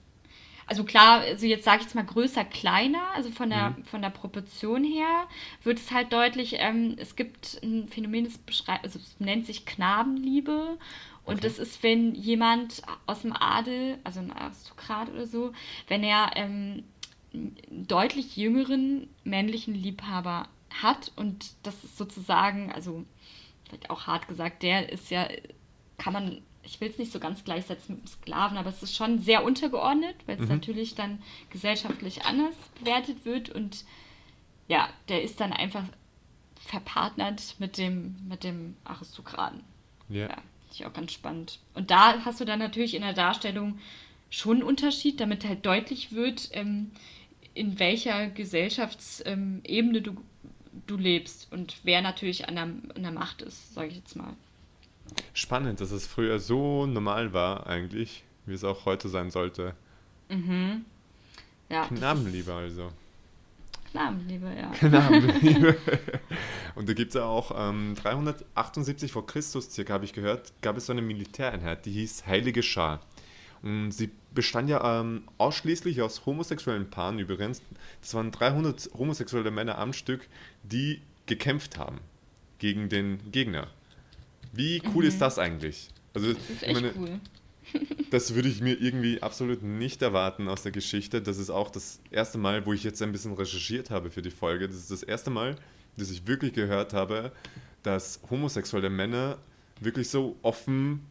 also 0.72 0.86
klar, 0.86 1.20
also 1.20 1.46
jetzt 1.46 1.66
sage 1.66 1.80
ich 1.80 1.84
jetzt 1.84 1.96
mal 1.96 2.06
größer, 2.06 2.46
kleiner, 2.46 3.12
also 3.14 3.30
von 3.30 3.50
der, 3.50 3.72
mhm. 3.72 3.84
von 3.84 4.02
der 4.02 4.10
Proportion 4.10 4.86
her 4.86 5.28
wird 5.64 5.80
es 5.80 5.92
halt 5.92 6.14
deutlich, 6.14 6.56
ähm, 6.60 6.96
es 6.98 7.18
gibt 7.18 7.60
ein 7.62 7.90
Phänomen, 7.90 8.24
das 8.24 8.38
beschreibt, 8.38 8.86
also 8.86 8.98
es 8.98 9.20
nennt 9.20 9.46
sich 9.46 9.66
Knabenliebe 9.66 10.78
und 11.32 11.38
okay. 11.38 11.48
das 11.48 11.60
ist, 11.60 11.82
wenn 11.82 12.14
jemand 12.14 12.82
aus 13.06 13.22
dem 13.22 13.32
Adel, 13.32 14.00
also 14.04 14.20
ein 14.20 14.34
Aristokrat 14.34 15.10
oder 15.10 15.26
so, 15.26 15.54
wenn 15.88 16.04
er 16.04 16.32
ähm, 16.36 16.84
deutlich 17.70 18.36
jüngeren 18.36 19.08
männlichen 19.24 19.74
Liebhaber 19.74 20.50
hat 20.82 21.14
und 21.16 21.54
das 21.64 21.86
ist 21.86 21.98
sozusagen, 21.98 22.70
also 22.74 23.06
vielleicht 23.64 23.90
auch 23.90 24.08
hart 24.08 24.28
gesagt, 24.28 24.62
der 24.62 24.92
ist 24.92 25.10
ja, 25.10 25.30
kann 25.98 26.12
man, 26.12 26.42
ich 26.64 26.82
will 26.82 26.90
es 26.90 26.98
nicht 26.98 27.14
so 27.14 27.20
ganz 27.22 27.46
gleichsetzen 27.46 27.96
mit 27.96 28.04
dem 28.04 28.08
Sklaven, 28.08 28.58
aber 28.58 28.70
es 28.70 28.84
ist 28.84 28.94
schon 28.94 29.20
sehr 29.20 29.46
untergeordnet, 29.46 30.18
weil 30.26 30.36
es 30.36 30.50
mhm. 30.50 30.56
natürlich 30.56 30.96
dann 30.96 31.24
gesellschaftlich 31.50 32.26
anders 32.26 32.56
bewertet 32.78 33.24
wird 33.24 33.50
und 33.50 33.86
ja, 34.68 34.90
der 35.08 35.24
ist 35.24 35.40
dann 35.40 35.54
einfach 35.54 35.86
verpartnert 36.60 37.56
mit 37.60 37.78
dem, 37.78 38.18
mit 38.28 38.44
dem 38.44 38.76
Aristokraten. 38.84 39.64
Yeah. 40.10 40.28
Ja 40.28 40.38
ich 40.74 40.86
auch 40.86 40.94
ganz 40.94 41.12
spannend. 41.12 41.60
Und 41.74 41.92
da 41.92 42.24
hast 42.26 42.40
du 42.40 42.46
dann 42.46 42.60
natürlich 42.60 42.96
in 42.96 43.02
der 43.02 43.14
Darstellung 43.14 43.80
schon 44.30 44.58
einen 44.58 44.64
Unterschied, 44.64 45.20
damit 45.20 45.46
halt 45.46 45.66
deutlich 45.66 46.14
wird, 46.14 46.50
ähm, 46.54 46.92
in 47.54 47.80
welcher 47.80 48.30
Gesellschaftsebene 48.30 50.02
du, 50.02 50.16
du 50.88 50.98
lebst 50.98 51.52
und 51.52 51.76
wer 51.84 52.02
natürlich 52.02 52.48
an 52.48 52.56
der, 52.56 52.64
an 52.64 53.04
der 53.04 53.12
Macht 53.12 53.42
ist, 53.42 53.74
sage 53.74 53.90
ich 53.90 53.98
jetzt 53.98 54.16
mal. 54.16 54.34
Spannend, 55.34 55.82
dass 55.82 55.92
es 55.92 56.08
früher 56.08 56.40
so 56.40 56.86
normal 56.86 57.34
war 57.34 57.68
eigentlich, 57.68 58.24
wie 58.46 58.54
es 58.54 58.64
auch 58.64 58.86
heute 58.86 59.10
sein 59.10 59.32
sollte. 59.32 59.76
Mhm. 60.30 60.86
Ja, 61.70 61.86
Knabenliebe 61.88 62.54
also. 62.54 62.92
Namenliebe, 63.94 64.48
ja. 64.56 64.72
Namenliebe. 64.90 65.78
Und 66.76 66.88
da 66.88 66.94
gibt 66.94 67.10
es 67.10 67.16
ja 67.16 67.26
auch 67.26 67.52
ähm, 67.56 67.96
378 67.96 69.12
vor 69.12 69.26
Christus, 69.26 69.72
circa 69.72 69.94
habe 69.94 70.06
ich 70.06 70.14
gehört, 70.14 70.54
gab 70.62 70.78
es 70.78 70.86
so 70.86 70.94
eine 70.94 71.02
Militäreinheit, 71.02 71.86
die 71.86 71.92
hieß 71.92 72.26
Heilige 72.26 72.64
Schar. 72.64 73.02
Und 73.62 73.92
sie 73.92 74.10
bestand 74.34 74.70
ja 74.70 75.02
ähm, 75.02 75.24
ausschließlich 75.38 76.02
aus 76.02 76.26
homosexuellen 76.26 76.90
Paaren 76.90 77.20
übrigens. 77.20 77.62
Das 78.02 78.14
waren 78.14 78.32
300 78.32 78.90
homosexuelle 78.98 79.52
Männer 79.52 79.78
am 79.78 79.94
Stück, 79.94 80.28
die 80.64 81.02
gekämpft 81.26 81.78
haben 81.78 82.00
gegen 82.58 82.90
den 82.90 83.32
Gegner. 83.32 83.68
Wie 84.54 84.82
cool 84.94 85.04
mhm. 85.04 85.10
ist 85.10 85.22
das 85.22 85.38
eigentlich? 85.38 85.90
Also, 86.14 86.34
das 86.34 86.50
ist 86.50 86.64
echt 86.64 86.74
meine, 86.74 86.94
cool 86.98 87.20
das 88.12 88.36
würde 88.36 88.50
ich 88.50 88.60
mir 88.60 88.80
irgendwie 88.80 89.24
absolut 89.24 89.64
nicht 89.64 90.02
erwarten 90.02 90.50
aus 90.50 90.64
der 90.64 90.74
Geschichte. 90.74 91.22
Das 91.22 91.38
ist 91.38 91.50
auch 91.50 91.72
das 91.72 92.02
erste 92.12 92.38
Mal, 92.38 92.66
wo 92.66 92.74
ich 92.74 92.84
jetzt 92.84 93.02
ein 93.02 93.14
bisschen 93.14 93.34
recherchiert 93.34 93.90
habe 93.90 94.12
für 94.12 94.22
die 94.22 94.32
Folge. 94.32 94.68
Das 94.68 94.76
ist 94.76 94.92
das 94.92 95.02
erste 95.02 95.30
Mal, 95.30 95.56
dass 95.98 96.12
ich 96.12 96.28
wirklich 96.28 96.52
gehört 96.52 96.94
habe, 96.94 97.32
dass 97.84 98.20
homosexuelle 98.30 98.90
Männer 98.90 99.38
wirklich 99.80 100.10
so 100.10 100.36
offen 100.42 101.06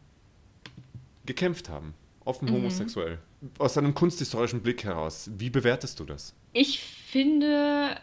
gekämpft 1.25 1.69
haben. 1.69 1.95
Offen 2.23 2.47
mhm. 2.47 2.53
homosexuell. 2.53 3.17
Aus 3.57 3.79
einem 3.79 3.95
kunsthistorischen 3.95 4.61
Blick 4.61 4.83
heraus, 4.83 5.31
wie 5.37 5.49
bewertest 5.49 5.99
du 5.99 6.05
das? 6.05 6.35
Ich 6.53 6.79
finde, 6.79 7.99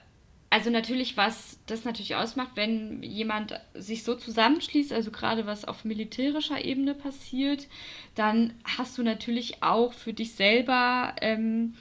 also 0.51 0.71
natürlich, 0.71 1.17
was 1.17 1.59
das 1.67 1.85
natürlich 1.85 2.15
ausmacht, 2.15 2.53
wenn 2.55 3.03
jemand 3.03 3.61
sich 3.75 4.03
so 4.03 4.15
zusammenschließt, 4.15 4.93
also 4.93 5.11
gerade 5.11 5.47
was 5.47 5.67
auf 5.67 5.85
militärischer 5.85 6.65
Ebene 6.65 6.95
passiert, 6.95 7.67
dann 8.15 8.55
hast 8.65 8.97
du 8.97 9.03
natürlich 9.03 9.63
auch 9.63 9.93
für 9.93 10.15
dich 10.15 10.33
selber, 10.33 11.15
ähm, 11.21 11.75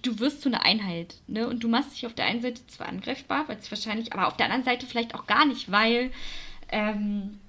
du 0.00 0.18
wirst 0.20 0.40
zu 0.40 0.48
einer 0.48 0.64
Einheit, 0.64 1.16
ne? 1.26 1.46
Und 1.46 1.62
du 1.62 1.68
machst 1.68 1.92
dich 1.92 2.06
auf 2.06 2.14
der 2.14 2.26
einen 2.26 2.40
Seite 2.40 2.66
zwar 2.66 2.88
angreifbar, 2.88 3.46
weil 3.48 3.58
es 3.58 3.70
wahrscheinlich, 3.70 4.12
aber 4.12 4.26
auf 4.26 4.36
der 4.36 4.46
anderen 4.46 4.64
Seite 4.64 4.86
vielleicht 4.86 5.14
auch 5.14 5.26
gar 5.26 5.44
nicht, 5.44 5.70
weil 5.70 6.12
ähm, 6.70 7.40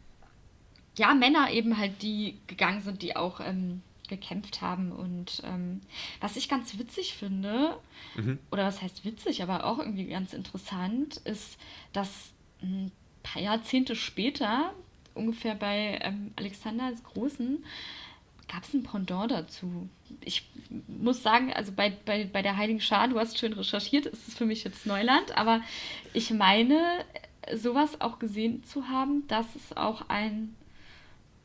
ja 0.97 1.13
Männer 1.13 1.51
eben 1.51 1.77
halt 1.77 2.01
die 2.01 2.37
gegangen 2.47 2.81
sind, 2.81 3.01
die 3.01 3.15
auch 3.15 3.39
ähm, 3.39 3.81
gekämpft 4.07 4.61
haben. 4.61 4.91
Und 4.91 5.41
ähm, 5.45 5.81
was 6.19 6.35
ich 6.35 6.49
ganz 6.49 6.77
witzig 6.77 7.13
finde, 7.13 7.77
mhm. 8.15 8.39
oder 8.51 8.65
was 8.65 8.81
heißt 8.81 9.05
witzig, 9.05 9.43
aber 9.43 9.65
auch 9.65 9.79
irgendwie 9.79 10.05
ganz 10.05 10.33
interessant, 10.33 11.17
ist, 11.17 11.57
dass 11.93 12.31
ein 12.61 12.91
paar 13.23 13.41
Jahrzehnte 13.41 13.95
später, 13.95 14.73
ungefähr 15.13 15.55
bei 15.55 15.99
ähm, 16.01 16.31
Alexander 16.35 16.91
des 16.91 17.03
Großen, 17.03 17.63
gab 18.47 18.63
es 18.63 18.73
ein 18.73 18.83
Pendant 18.83 19.31
dazu. 19.31 19.89
Ich 20.21 20.47
muss 20.87 21.23
sagen, 21.23 21.51
also 21.53 21.71
bei, 21.71 21.89
bei, 22.05 22.25
bei 22.25 22.41
der 22.41 22.57
Heiligen 22.57 22.79
Schar, 22.79 23.07
du 23.07 23.19
hast 23.19 23.37
schön 23.37 23.53
recherchiert, 23.53 24.05
ist 24.05 24.27
es 24.27 24.35
für 24.35 24.45
mich 24.45 24.63
jetzt 24.63 24.85
Neuland, 24.85 25.35
aber 25.37 25.61
ich 26.13 26.31
meine, 26.31 26.79
sowas 27.53 28.01
auch 28.01 28.19
gesehen 28.19 28.63
zu 28.63 28.87
haben, 28.87 29.27
dass 29.27 29.55
es 29.55 29.75
auch 29.75 30.09
ein 30.09 30.55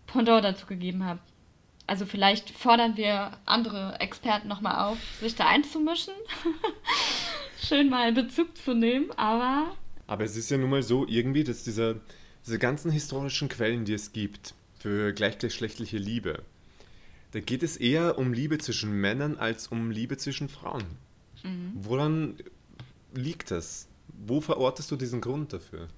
Pendant 0.06 0.44
dazu 0.44 0.66
gegeben 0.66 1.04
hat. 1.04 1.18
Also 1.90 2.06
vielleicht 2.06 2.50
fordern 2.50 2.96
wir 2.96 3.32
andere 3.46 3.98
Experten 3.98 4.46
nochmal 4.46 4.92
auf, 4.92 4.98
sich 5.20 5.34
da 5.34 5.48
einzumischen. 5.48 6.14
Schön 7.60 7.90
mal 7.90 8.12
Bezug 8.12 8.56
zu 8.56 8.74
nehmen, 8.74 9.10
aber. 9.16 9.74
Aber 10.06 10.22
es 10.22 10.36
ist 10.36 10.52
ja 10.52 10.56
nun 10.56 10.70
mal 10.70 10.84
so 10.84 11.04
irgendwie, 11.08 11.42
dass 11.42 11.64
diese, 11.64 12.00
diese 12.46 12.60
ganzen 12.60 12.92
historischen 12.92 13.48
Quellen, 13.48 13.84
die 13.84 13.94
es 13.94 14.12
gibt 14.12 14.54
für 14.78 15.12
gleichgeschlechtliche 15.12 15.98
Liebe, 15.98 16.44
da 17.32 17.40
geht 17.40 17.64
es 17.64 17.76
eher 17.76 18.18
um 18.18 18.32
Liebe 18.32 18.58
zwischen 18.58 18.92
Männern 18.92 19.36
als 19.36 19.66
um 19.66 19.90
Liebe 19.90 20.16
zwischen 20.16 20.48
Frauen. 20.48 20.84
Mhm. 21.42 21.72
Woran 21.74 22.36
liegt 23.14 23.50
das? 23.50 23.88
Wo 24.06 24.40
verortest 24.40 24.92
du 24.92 24.96
diesen 24.96 25.20
Grund 25.20 25.52
dafür? 25.52 25.88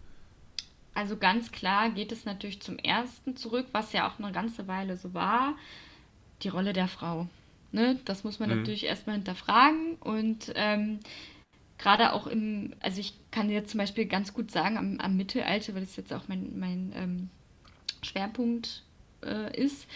Also 0.95 1.17
ganz 1.17 1.53
klar 1.53 1.91
geht 1.91 2.13
es 2.13 2.25
natürlich 2.25 2.61
zum 2.61 2.79
ersten 2.79 3.37
zurück, 3.37 3.67
was 3.73 3.93
ja 3.93 4.09
auch 4.09 4.19
eine 4.19 4.33
ganze 4.33 4.69
Weile 4.69 4.97
so 4.97 5.15
war, 5.15 5.55
die 6.43 6.49
Rolle 6.49 6.73
der 6.73 6.89
Frau. 6.89 7.29
Ne? 7.71 7.99
Das 8.05 8.25
muss 8.25 8.39
man 8.39 8.51
mhm. 8.51 8.59
natürlich 8.59 8.85
erstmal 8.85 9.17
hinterfragen 9.17 9.95
und 10.01 10.53
ähm, 10.55 11.01
gerade 11.79 12.13
auch 12.13 12.27
im, 12.27 12.75
also 12.81 13.01
ich 13.01 13.15
kann 13.31 13.51
jetzt 13.51 13.71
zum 13.71 13.79
Beispiel 13.79 14.05
ganz 14.05 14.35
gut 14.35 14.51
sagen, 14.51 14.77
am, 14.77 14.99
am 15.01 15.17
Mittelalter, 15.17 15.75
weil 15.75 15.83
das 15.83 15.97
jetzt 15.97 16.13
auch 16.13 16.29
mein, 16.29 16.59
mein 16.59 16.93
ähm, 16.95 17.31
Schwerpunkt 18.03 18.83
äh, 19.25 19.59
ist, 19.59 19.87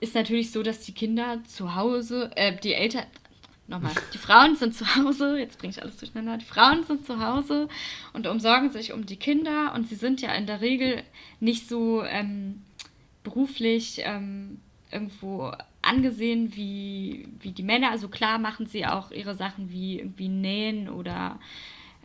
ist 0.00 0.14
natürlich 0.14 0.50
so, 0.50 0.62
dass 0.62 0.80
die 0.80 0.92
Kinder 0.92 1.42
zu 1.44 1.74
Hause, 1.74 2.30
äh, 2.36 2.56
die 2.56 2.74
Eltern, 2.74 3.04
nochmal, 3.72 3.92
die 4.14 4.18
Frauen 4.18 4.56
sind 4.56 4.74
zu 4.74 4.94
Hause, 4.94 5.38
jetzt 5.38 5.58
bringe 5.58 5.72
ich 5.72 5.82
alles 5.82 5.96
durcheinander, 5.96 6.38
die 6.38 6.44
Frauen 6.44 6.84
sind 6.84 7.04
zu 7.04 7.18
Hause 7.18 7.68
und 8.12 8.26
umsorgen 8.26 8.70
sich 8.70 8.92
um 8.92 9.06
die 9.06 9.16
Kinder 9.16 9.72
und 9.74 9.88
sie 9.88 9.96
sind 9.96 10.20
ja 10.20 10.32
in 10.34 10.46
der 10.46 10.60
Regel 10.60 11.02
nicht 11.40 11.68
so 11.68 12.04
ähm, 12.04 12.62
beruflich 13.24 14.00
ähm, 14.04 14.60
irgendwo 14.90 15.52
angesehen 15.80 16.54
wie, 16.54 17.28
wie 17.40 17.52
die 17.52 17.62
Männer. 17.62 17.90
Also 17.90 18.08
klar 18.08 18.38
machen 18.38 18.66
sie 18.66 18.86
auch 18.86 19.10
ihre 19.10 19.34
Sachen 19.34 19.70
wie 19.70 19.98
irgendwie 19.98 20.28
nähen 20.28 20.88
oder 20.88 21.40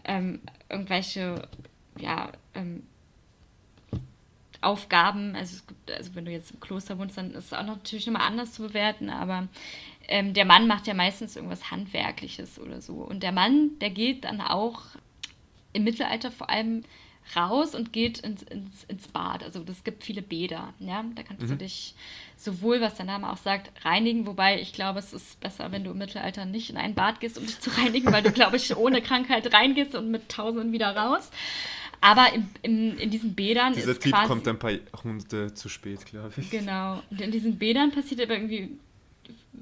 ähm, 0.04 0.40
irgendwelche, 0.70 1.48
ja, 2.00 2.32
ähm, 2.56 2.84
Aufgaben, 4.60 5.36
also, 5.36 5.62
gibt, 5.68 5.92
also 5.92 6.16
wenn 6.16 6.26
du 6.26 6.32
jetzt 6.32 6.52
im 6.52 6.60
Kloster 6.60 6.98
wohnst, 6.98 7.16
dann 7.16 7.32
ist 7.36 7.46
es 7.46 7.54
auch 7.54 7.64
natürlich 7.64 8.08
nochmal 8.08 8.28
anders 8.28 8.54
zu 8.54 8.64
bewerten, 8.64 9.10
aber 9.12 9.48
ähm, 10.08 10.34
der 10.34 10.46
Mann 10.46 10.68
macht 10.68 10.88
ja 10.88 10.94
meistens 10.94 11.36
irgendwas 11.36 11.72
Handwerkliches 11.72 12.60
oder 12.60 12.82
so. 12.82 12.94
Und 12.96 13.24
der 13.24 13.32
Mann, 13.32 13.72
der 13.80 13.90
geht 13.90 14.24
dann 14.24 14.42
auch 14.42 14.82
im 15.74 15.84
Mittelalter 15.84 16.32
vor 16.32 16.50
allem 16.50 16.84
raus 17.36 17.76
und 17.76 17.92
geht 17.92 18.20
ins, 18.20 18.42
ins, 18.44 18.86
ins 18.86 19.08
Bad. 19.10 19.44
Also 19.44 19.64
es 19.70 19.84
gibt 19.84 20.04
viele 20.04 20.22
Bäder. 20.22 20.74
Ja? 20.80 21.04
Da 21.16 21.24
kannst 21.24 21.44
mhm. 21.44 21.50
du 21.50 21.56
dich 21.58 21.94
sowohl, 22.38 22.80
was 22.80 22.96
der 22.96 23.06
Name 23.06 23.32
auch 23.32 23.38
sagt, 23.38 23.72
reinigen. 23.84 24.26
Wobei 24.26 24.62
ich 24.62 24.74
glaube, 24.74 25.00
es 25.00 25.12
ist 25.14 25.40
besser, 25.40 25.72
wenn 25.72 25.84
du 25.84 25.92
im 25.92 25.98
Mittelalter 25.98 26.46
nicht 26.46 26.70
in 26.70 26.78
ein 26.78 26.96
Bad 26.96 27.20
gehst, 27.20 27.38
um 27.38 27.46
dich 27.46 27.60
zu 27.60 27.70
reinigen, 27.78 28.12
weil 28.12 28.24
du, 28.24 28.32
glaube 28.32 28.58
ich, 28.58 28.76
ohne 28.78 29.02
Krankheit 29.02 29.54
reingehst 29.54 29.96
und 29.96 30.10
mit 30.10 30.30
Tausenden 30.30 30.72
wieder 30.72 30.96
raus. 30.96 31.30
Aber 32.00 32.32
in, 32.34 32.48
in, 32.62 32.98
in 32.98 33.10
diesen 33.10 33.34
Bädern 33.34 33.74
Dieser 33.74 33.92
ist 33.92 34.04
Typ 34.04 34.14
quasi, 34.14 34.28
kommt 34.28 34.48
ein 34.48 34.60
paar 34.60 34.72
Jahrhunderte 34.72 35.54
zu 35.54 35.68
spät, 35.68 36.06
glaube 36.06 36.32
ich. 36.38 36.50
Genau. 36.52 37.02
Und 37.10 37.20
in 37.20 37.32
diesen 37.32 37.58
Bädern 37.58 37.92
passiert 37.92 38.22
aber 38.22 38.36
irgendwie 38.36 38.78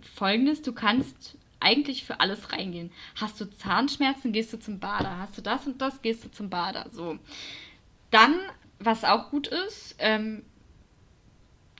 folgendes: 0.08 0.62
Du 0.62 0.74
kannst 0.74 1.38
eigentlich 1.60 2.04
für 2.04 2.20
alles 2.20 2.52
reingehen. 2.52 2.92
Hast 3.16 3.42
du 3.42 3.46
Zahnschmerzen, 3.46 4.32
gehst 4.32 4.54
du 4.54 4.60
zum 4.60 4.80
Bader. 4.80 5.18
Hast 5.18 5.38
du 5.38 5.42
das 5.42 5.66
und 5.66 5.82
das, 5.82 6.02
gehst 6.02 6.24
du 6.24 6.32
zum 6.32 6.50
Bader. 6.50 6.88
So. 6.92 7.18
Dann, 8.12 8.40
was 8.80 9.04
auch 9.04 9.32
gut 9.32 9.48
ist, 9.48 9.96
ähm, 10.00 10.44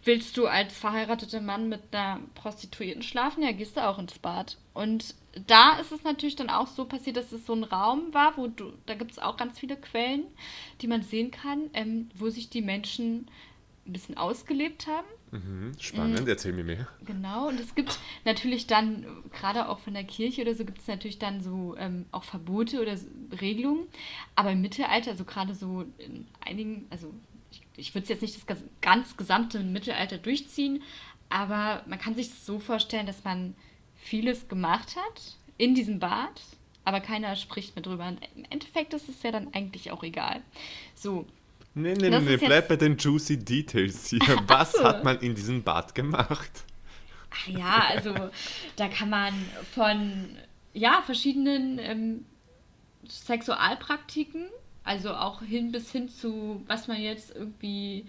willst 0.04 0.38
du 0.38 0.48
als 0.48 0.78
verheirateter 0.78 1.42
Mann 1.42 1.70
mit 1.70 1.82
einer 1.92 2.20
Prostituierten 2.36 3.04
schlafen? 3.04 3.44
Ja, 3.44 3.52
gehst 3.52 3.78
du 3.78 3.86
auch 3.86 4.00
ins 4.00 4.18
Bad. 4.20 4.58
Und 4.74 5.16
da 5.48 5.78
ist 5.80 5.92
es 5.92 6.04
natürlich 6.04 6.36
dann 6.36 6.50
auch 6.50 6.68
so 6.68 6.86
passiert, 6.86 7.18
dass 7.18 7.32
es 7.32 7.46
so 7.46 7.54
ein 7.54 7.64
Raum 7.64 8.14
war, 8.14 8.38
wo 8.38 8.48
du, 8.48 8.74
da 8.86 8.96
gibt 8.96 9.12
es 9.12 9.20
auch 9.20 9.38
ganz 9.38 9.60
viele 9.60 9.76
Quellen, 9.76 10.24
die 10.82 10.88
man 10.88 11.02
sehen 11.02 11.32
kann, 11.32 11.70
ähm, 11.74 12.10
wo 12.16 12.30
sich 12.30 12.50
die 12.50 12.62
Menschen 12.62 13.28
ein 13.86 13.94
bisschen 13.94 14.18
ausgelebt 14.18 14.88
haben. 14.88 15.08
Mhm, 15.36 15.74
spannend, 15.80 16.22
mhm. 16.22 16.28
erzähl 16.28 16.54
mir 16.54 16.64
mehr. 16.64 16.88
Genau, 17.06 17.50
und 17.50 17.60
es 17.60 17.76
gibt 17.76 18.00
natürlich 18.24 18.68
dann, 18.68 19.06
gerade 19.32 19.68
auch 19.68 19.80
von 19.80 19.94
der 19.94 20.06
Kirche 20.06 20.42
oder 20.42 20.56
so, 20.56 20.64
gibt 20.64 20.80
es 20.80 20.88
natürlich 20.88 21.20
dann 21.20 21.42
so 21.42 21.76
ähm, 21.78 22.06
auch 22.12 22.24
Verbote 22.24 22.82
oder 22.82 22.96
Regelungen. 23.42 23.88
Aber 24.36 24.52
im 24.52 24.62
Mittelalter, 24.62 25.12
also 25.12 25.26
gerade 25.26 25.54
so 25.54 25.86
in 25.98 26.26
einigen, 26.40 26.86
also 26.90 27.14
ich, 27.52 27.62
ich 27.76 27.94
würde 27.94 28.04
es 28.04 28.10
jetzt 28.10 28.22
nicht 28.22 28.50
das 28.50 28.64
ganz 28.82 29.18
gesamte 29.18 29.60
Mittelalter 29.60 30.18
durchziehen, 30.18 30.82
aber 31.30 31.84
man 31.88 32.00
kann 32.00 32.16
sich 32.16 32.32
so 32.34 32.60
vorstellen, 32.60 33.08
dass 33.08 33.24
man 33.24 33.56
vieles 33.96 34.48
gemacht 34.48 34.96
hat 34.96 35.38
in 35.58 35.76
diesem 35.76 36.00
Bad, 36.00 36.42
aber 36.86 37.02
keiner 37.02 37.36
spricht 37.36 37.76
mehr 37.76 37.84
drüber. 37.84 38.08
Und 38.08 38.20
Im 38.36 38.46
Endeffekt 38.50 38.94
ist 38.94 39.10
es 39.10 39.22
ja 39.24 39.32
dann 39.32 39.54
eigentlich 39.54 39.92
auch 39.92 40.04
egal. 40.04 40.42
So. 40.94 41.26
Nee, 41.78 41.94
nee, 41.94 42.10
nee, 42.10 42.38
bleib 42.38 42.70
bei 42.70 42.78
den 42.78 42.98
juicy 42.98 43.38
Details 43.38 44.08
hier. 44.08 44.22
Was 44.48 44.72
so. 44.72 44.84
hat 44.84 45.04
man 45.04 45.20
in 45.20 45.36
diesem 45.36 45.62
Bad 45.62 45.94
gemacht? 45.94 46.64
Ach 47.30 47.48
ja, 47.48 47.84
also 47.90 48.14
da 48.78 48.88
kann 48.88 49.10
man 49.10 49.34
von 49.74 50.38
ja, 50.74 51.04
verschiedenen 51.06 51.80
ähm, 51.80 52.26
Sexualpraktiken, 53.08 54.48
also 54.86 55.14
auch 55.14 55.42
hin 55.42 55.74
bis 55.74 55.92
hin 55.92 56.08
zu, 56.08 56.64
was 56.66 56.88
man 56.88 57.02
jetzt 57.02 57.36
irgendwie 57.36 58.06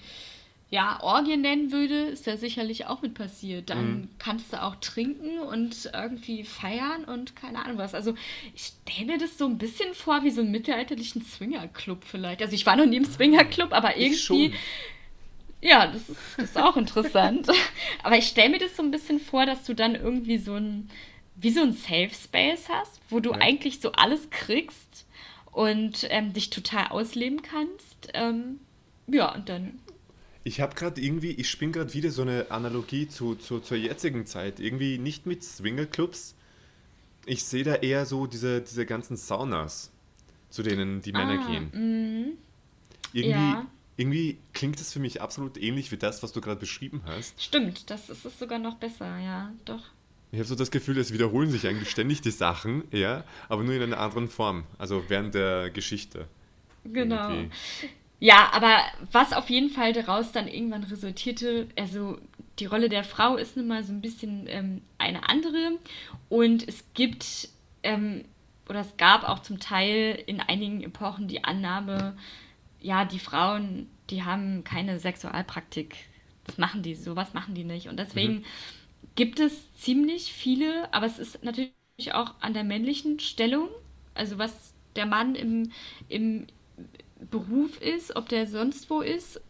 ja, 0.68 0.98
Orgien 1.00 1.42
nennen 1.42 1.70
würde, 1.70 2.06
ist 2.06 2.26
ja 2.26 2.36
sicherlich 2.36 2.86
auch 2.86 3.00
mit 3.00 3.14
passiert. 3.14 3.70
Dann 3.70 3.86
mhm. 3.86 4.08
kannst 4.18 4.52
du 4.52 4.60
auch 4.60 4.76
trinken 4.76 5.38
und 5.38 5.90
irgendwie 5.94 6.42
feiern 6.42 7.04
und 7.04 7.36
keine 7.36 7.64
Ahnung 7.64 7.78
was. 7.78 7.94
Also 7.94 8.14
ich 8.54 8.72
stelle 8.82 9.12
mir 9.12 9.18
das 9.18 9.38
so 9.38 9.46
ein 9.46 9.58
bisschen 9.58 9.94
vor 9.94 10.24
wie 10.24 10.30
so 10.30 10.40
einen 10.40 10.50
mittelalterlichen 10.50 11.22
Swingerclub 11.22 12.02
vielleicht. 12.04 12.42
Also 12.42 12.54
ich 12.54 12.66
war 12.66 12.74
noch 12.74 12.86
nie 12.86 12.96
im 12.96 13.04
Swingerclub, 13.04 13.72
aber 13.72 13.96
irgendwie... 13.96 14.52
Ja, 15.62 15.86
das 15.86 16.08
ist, 16.08 16.20
das 16.36 16.44
ist 16.50 16.58
auch 16.58 16.76
interessant. 16.76 17.48
aber 18.02 18.18
ich 18.18 18.26
stelle 18.26 18.50
mir 18.50 18.58
das 18.58 18.76
so 18.76 18.82
ein 18.82 18.90
bisschen 18.90 19.20
vor, 19.20 19.46
dass 19.46 19.64
du 19.64 19.74
dann 19.74 19.94
irgendwie 19.94 20.38
so 20.38 20.54
ein, 20.54 20.90
wie 21.36 21.50
so 21.50 21.62
ein 21.62 21.72
Safe 21.72 22.10
Space 22.12 22.68
hast, 22.68 23.00
wo 23.08 23.20
du 23.20 23.30
ja. 23.30 23.38
eigentlich 23.38 23.80
so 23.80 23.92
alles 23.92 24.30
kriegst 24.30 25.06
und 25.52 26.06
ähm, 26.10 26.32
dich 26.32 26.50
total 26.50 26.88
ausleben 26.88 27.40
kannst. 27.42 28.10
Ähm, 28.14 28.60
ja, 29.06 29.34
und 29.34 29.48
dann 29.48 29.78
ich 30.46 30.60
habe 30.60 30.76
gerade 30.76 31.00
irgendwie, 31.00 31.32
ich 31.32 31.50
spinne 31.50 31.72
gerade 31.72 31.92
wieder 31.92 32.12
so 32.12 32.22
eine 32.22 32.52
Analogie 32.52 33.08
zu, 33.08 33.34
zu, 33.34 33.58
zur 33.58 33.76
jetzigen 33.76 34.26
Zeit. 34.26 34.60
Irgendwie 34.60 34.96
nicht 34.96 35.26
mit 35.26 35.42
Swingerclubs. 35.42 36.36
Ich 37.24 37.42
sehe 37.42 37.64
da 37.64 37.74
eher 37.74 38.06
so 38.06 38.28
diese, 38.28 38.60
diese 38.60 38.86
ganzen 38.86 39.16
Saunas, 39.16 39.90
zu 40.50 40.62
denen 40.62 41.02
die 41.02 41.10
Männer 41.10 41.42
ah, 41.42 41.50
gehen. 41.50 41.70
Mh. 41.72 42.28
Irgendwie, 43.12 43.30
ja. 43.32 43.66
irgendwie 43.96 44.38
klingt 44.52 44.80
es 44.80 44.92
für 44.92 45.00
mich 45.00 45.20
absolut 45.20 45.58
ähnlich 45.58 45.90
wie 45.90 45.96
das, 45.96 46.22
was 46.22 46.30
du 46.30 46.40
gerade 46.40 46.60
beschrieben 46.60 47.02
hast. 47.06 47.42
Stimmt, 47.42 47.90
das 47.90 48.08
ist 48.08 48.24
es 48.24 48.38
sogar 48.38 48.60
noch 48.60 48.76
besser, 48.76 49.18
ja, 49.18 49.52
doch. 49.64 49.82
Ich 50.30 50.38
habe 50.38 50.46
so 50.46 50.54
das 50.54 50.70
Gefühl, 50.70 50.96
es 50.98 51.12
wiederholen 51.12 51.50
sich 51.50 51.66
eigentlich 51.66 51.90
ständig 51.90 52.20
die 52.20 52.30
Sachen, 52.30 52.84
ja, 52.92 53.24
aber 53.48 53.64
nur 53.64 53.74
in 53.74 53.82
einer 53.82 53.98
anderen 53.98 54.28
Form, 54.28 54.62
also 54.78 55.02
während 55.08 55.34
der 55.34 55.70
Geschichte. 55.70 56.28
Genau. 56.84 57.30
Irgendwie. 57.30 57.50
Ja, 58.18 58.50
aber 58.52 58.78
was 59.12 59.32
auf 59.32 59.50
jeden 59.50 59.70
Fall 59.70 59.92
daraus 59.92 60.32
dann 60.32 60.48
irgendwann 60.48 60.84
resultierte, 60.84 61.68
also 61.76 62.18
die 62.58 62.66
Rolle 62.66 62.88
der 62.88 63.04
Frau 63.04 63.36
ist 63.36 63.56
nun 63.56 63.66
mal 63.66 63.84
so 63.84 63.92
ein 63.92 64.00
bisschen 64.00 64.46
ähm, 64.48 64.82
eine 64.96 65.28
andere 65.28 65.78
und 66.30 66.66
es 66.66 66.84
gibt 66.94 67.50
ähm, 67.82 68.24
oder 68.68 68.80
es 68.80 68.96
gab 68.96 69.24
auch 69.28 69.40
zum 69.40 69.60
Teil 69.60 70.22
in 70.26 70.40
einigen 70.40 70.82
Epochen 70.82 71.28
die 71.28 71.44
Annahme, 71.44 72.16
ja, 72.80 73.04
die 73.04 73.18
Frauen, 73.18 73.88
die 74.10 74.24
haben 74.24 74.64
keine 74.64 74.98
Sexualpraktik. 74.98 75.96
Das 76.44 76.58
machen 76.58 76.82
die, 76.82 76.94
sowas 76.94 77.34
machen 77.34 77.54
die 77.54 77.64
nicht. 77.64 77.88
Und 77.88 77.98
deswegen 77.98 78.34
mhm. 78.34 78.44
gibt 79.14 79.40
es 79.40 79.72
ziemlich 79.74 80.32
viele, 80.32 80.92
aber 80.92 81.06
es 81.06 81.18
ist 81.18 81.44
natürlich 81.44 81.72
auch 82.12 82.34
an 82.40 82.54
der 82.54 82.64
männlichen 82.64 83.20
Stellung, 83.20 83.68
also 84.14 84.38
was 84.38 84.74
der 84.96 85.06
Mann 85.06 85.34
im, 85.34 85.70
im 86.08 86.46
Beruf 87.30 87.80
ist, 87.80 88.16
ob 88.16 88.28
der 88.28 88.46
sonst 88.46 88.90
wo 88.90 89.00
ist. 89.00 89.40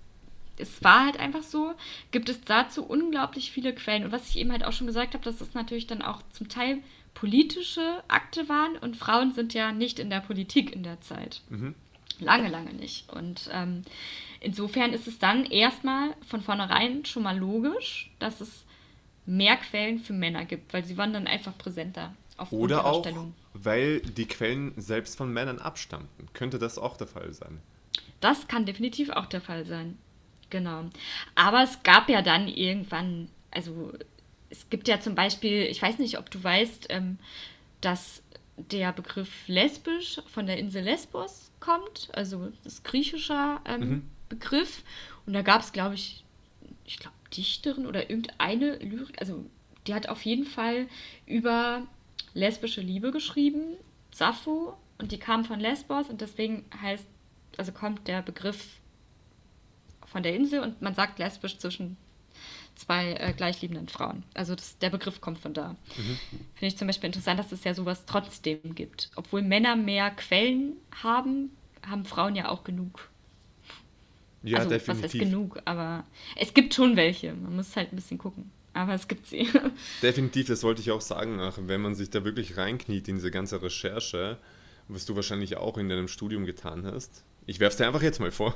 Es 0.59 0.83
war 0.83 1.05
halt 1.05 1.19
einfach 1.19 1.43
so, 1.43 1.75
gibt 2.13 2.29
es 2.29 2.41
dazu 2.43 2.85
unglaublich 2.85 3.51
viele 3.51 3.75
Quellen. 3.75 4.05
Und 4.05 4.13
was 4.13 4.31
ich 4.31 4.39
eben 4.39 4.53
halt 4.53 4.65
auch 4.65 4.73
schon 4.73 4.87
gesagt 4.87 5.15
habe, 5.15 5.25
dass 5.25 5.41
es 5.41 5.55
natürlich 5.55 5.87
dann 5.87 6.03
auch 6.03 6.23
zum 6.33 6.49
Teil 6.49 6.79
politische 7.13 8.03
Akte 8.09 8.49
waren 8.49 8.77
und 8.77 8.97
Frauen 8.97 9.33
sind 9.33 9.55
ja 9.55 9.73
nicht 9.73 9.99
in 9.99 10.11
der 10.11 10.21
Politik 10.21 10.73
in 10.73 10.83
der 10.83 11.01
Zeit. 11.01 11.41
Mhm. 11.49 11.75
Lange, 12.21 12.49
lange 12.49 12.73
nicht. 12.73 13.11
Und 13.13 13.51
ähm, 13.53 13.83
insofern 14.41 14.93
ist 14.93 15.07
es 15.07 15.19
dann 15.19 15.45
erstmal 15.45 16.15
von 16.27 16.41
vornherein 16.41 17.05
schon 17.05 17.23
mal 17.23 17.37
logisch, 17.37 18.11
dass 18.19 18.41
es 18.41 18.65
mehr 19.27 19.57
Quellen 19.57 19.99
für 19.99 20.13
Männer 20.13 20.45
gibt, 20.45 20.73
weil 20.73 20.85
sie 20.85 20.97
waren 20.97 21.13
dann 21.13 21.27
einfach 21.27 21.57
präsenter. 21.59 22.15
Oder 22.51 22.85
auch, 22.85 23.07
weil 23.55 24.01
die 24.01 24.27
Quellen 24.27 24.73
selbst 24.77 25.17
von 25.17 25.33
Männern 25.33 25.59
abstammten. 25.59 26.29
Könnte 26.33 26.59
das 26.59 26.79
auch 26.79 26.97
der 26.97 27.07
Fall 27.07 27.33
sein? 27.33 27.61
Das 28.21 28.49
kann 28.49 28.67
definitiv 28.67 29.11
auch 29.11 29.27
der 29.27 29.41
Fall 29.41 29.65
sein. 29.65 29.99
Genau. 30.51 30.85
Aber 31.35 31.63
es 31.63 31.83
gab 31.83 32.09
ja 32.09 32.23
dann 32.23 32.49
irgendwann, 32.49 33.29
also 33.51 33.93
es 34.51 34.69
gibt 34.71 34.89
ja 34.89 35.01
zum 35.01 35.15
Beispiel, 35.15 35.63
ich 35.63 35.83
weiß 35.83 35.99
nicht, 35.99 36.19
ob 36.19 36.31
du 36.31 36.43
weißt, 36.43 36.87
ähm, 36.91 37.19
dass 37.81 38.23
der 38.57 38.93
Begriff 38.93 39.31
lesbisch 39.49 40.21
von 40.27 40.47
der 40.47 40.59
Insel 40.59 40.85
Lesbos 40.85 41.51
kommt, 41.61 42.09
also 42.13 42.47
das 42.63 42.75
ist 42.75 42.85
griechischer 42.85 43.61
ähm, 43.65 43.81
mhm. 43.81 44.11
Begriff. 44.29 44.83
Und 45.27 45.33
da 45.33 45.43
gab 45.43 45.61
es, 45.61 45.73
glaube 45.73 45.95
ich, 45.95 46.25
ich 46.85 46.99
glaube, 46.99 47.17
Dichterin 47.37 47.87
oder 47.87 48.09
irgendeine 48.09 48.77
Lyrik, 48.77 49.21
also 49.21 49.45
die 49.87 49.95
hat 49.95 50.09
auf 50.09 50.23
jeden 50.23 50.45
Fall 50.45 50.89
über 51.27 51.83
lesbische 52.37 52.81
Liebe 52.81 53.11
geschrieben, 53.11 53.77
Sappho, 54.13 54.77
und 54.99 55.13
die 55.13 55.19
kam 55.19 55.45
von 55.45 55.61
Lesbos 55.61 56.09
und 56.09 56.21
deswegen 56.21 56.65
heißt, 56.81 57.07
also 57.57 57.73
kommt 57.73 58.07
der 58.09 58.23
Begriff 58.23 58.81
von 60.07 60.23
der 60.23 60.35
Insel 60.35 60.61
und 60.61 60.81
man 60.81 60.95
sagt 60.95 61.19
lesbisch 61.19 61.59
zwischen 61.59 61.97
zwei 62.77 63.15
äh, 63.15 63.33
gleichliebenden 63.33 63.89
Frauen. 63.89 64.23
Also 64.35 64.55
das, 64.55 64.79
der 64.79 64.91
Begriff 64.91 65.21
kommt 65.21 65.39
von 65.39 65.55
da. 65.55 65.71
Mhm. 65.97 66.19
Finde 66.55 66.67
ich 66.67 66.77
zum 66.77 66.87
Beispiel 66.87 67.09
interessant, 67.09 67.39
dass 67.39 67.53
es 67.53 67.65
ja 67.65 67.75
sowas 67.75 68.05
trotzdem 68.07 68.75
gibt. 68.75 69.11
Obwohl 69.17 69.43
Männer 69.43 69.77
mehr 69.77 70.11
Quellen 70.11 70.75
haben, 71.03 71.51
haben 71.87 72.05
Frauen 72.05 72.37
ja 72.37 72.49
auch 72.49 72.65
genug. 72.65 73.11
Ja, 74.43 74.59
also, 74.59 74.71
definitiv. 74.71 75.05
Was 75.05 75.11
heißt 75.11 75.19
genug? 75.19 75.61
Aber 75.65 76.05
es 76.37 76.55
gibt 76.55 76.75
schon 76.75 76.97
welche. 76.97 77.33
Man 77.33 77.57
muss 77.57 77.75
halt 77.77 77.93
ein 77.93 77.97
bisschen 77.97 78.19
gucken. 78.19 78.51
Aber 78.77 78.93
es 78.93 79.09
gibt 79.09 79.27
sie. 79.27 79.49
Definitiv, 80.03 80.49
das 80.49 80.63
wollte 80.63 80.83
ich 80.83 80.91
auch 80.91 81.01
sagen. 81.01 81.41
Wenn 81.67 81.81
man 81.81 81.95
sich 81.95 82.11
da 82.11 82.25
wirklich 82.25 82.59
reinkniet 82.59 83.09
in 83.09 83.17
diese 83.17 83.31
ganze 83.31 83.63
Recherche, 83.63 84.37
was 84.89 85.07
du 85.07 85.17
wahrscheinlich 85.17 85.57
auch 85.57 85.79
in 85.79 85.89
deinem 85.89 86.09
Studium 86.09 86.45
getan 86.45 86.85
hast, 86.85 87.25
ich 87.47 87.59
werfe 87.59 87.73
es 87.73 87.77
dir 87.79 87.87
einfach 87.87 88.03
jetzt 88.03 88.21
mal 88.21 88.31
vor. 88.31 88.55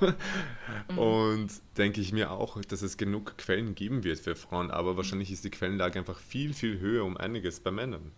Mhm. 0.91 0.99
Und 0.99 1.49
denke 1.79 2.03
ich 2.03 2.13
mir 2.13 2.33
auch, 2.33 2.61
dass 2.63 2.83
es 2.83 2.99
genug 2.99 3.39
Quellen 3.39 3.75
geben 3.75 4.05
wird 4.05 4.21
für 4.21 4.37
Frauen, 4.37 4.71
aber 4.71 4.99
wahrscheinlich 4.99 5.33
ist 5.33 5.45
die 5.45 5.51
Quellenlage 5.51 5.99
einfach 5.99 6.19
viel, 6.19 6.53
viel 6.53 6.81
höher 6.81 7.05
um 7.05 7.17
einiges 7.17 7.61
bei 7.61 7.71
Männern. 7.71 8.13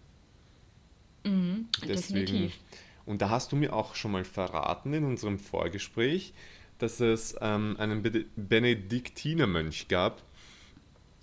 Mhm, 1.24 1.68
Deswegen, 1.86 2.26
definitiv. 2.26 2.58
Und 3.06 3.22
da 3.22 3.30
hast 3.30 3.52
du 3.52 3.56
mir 3.56 3.72
auch 3.72 3.94
schon 3.94 4.10
mal 4.10 4.24
verraten 4.24 4.92
in 4.92 5.04
unserem 5.04 5.38
Vorgespräch, 5.38 6.34
dass 6.78 6.98
es 6.98 7.36
ähm, 7.40 7.76
einen 7.78 8.02
Benediktinermönch 8.34 9.86
gab, 9.86 10.20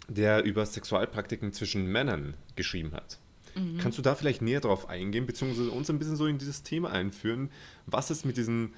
der 0.10 0.44
über 0.44 0.66
Sexualpraktiken 0.66 1.54
zwischen 1.54 1.86
Männern 1.86 2.34
geschrieben 2.56 2.94
hat. 2.94 3.20
Mhm. 3.56 3.78
Kannst 3.78 3.98
du 3.98 4.02
da 4.02 4.16
vielleicht 4.16 4.42
näher 4.42 4.62
drauf 4.62 4.90
eingehen, 4.90 5.26
beziehungsweise 5.26 5.72
uns 5.72 5.90
ein 5.90 6.00
bisschen 6.00 6.16
so 6.16 6.28
in 6.28 6.38
dieses 6.38 6.64
Thema 6.64 6.92
einführen, 6.92 7.50
was 7.86 8.10
es 8.10 8.26
mit 8.26 8.38
diesen 8.38 8.74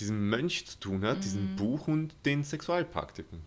diesem 0.00 0.28
Mönch 0.28 0.66
zu 0.66 0.78
tun 0.80 1.04
hat, 1.04 1.18
mhm. 1.18 1.22
diesem 1.22 1.56
Buch 1.56 1.88
und 1.88 2.14
den 2.24 2.42
Sexualpraktiken. 2.42 3.40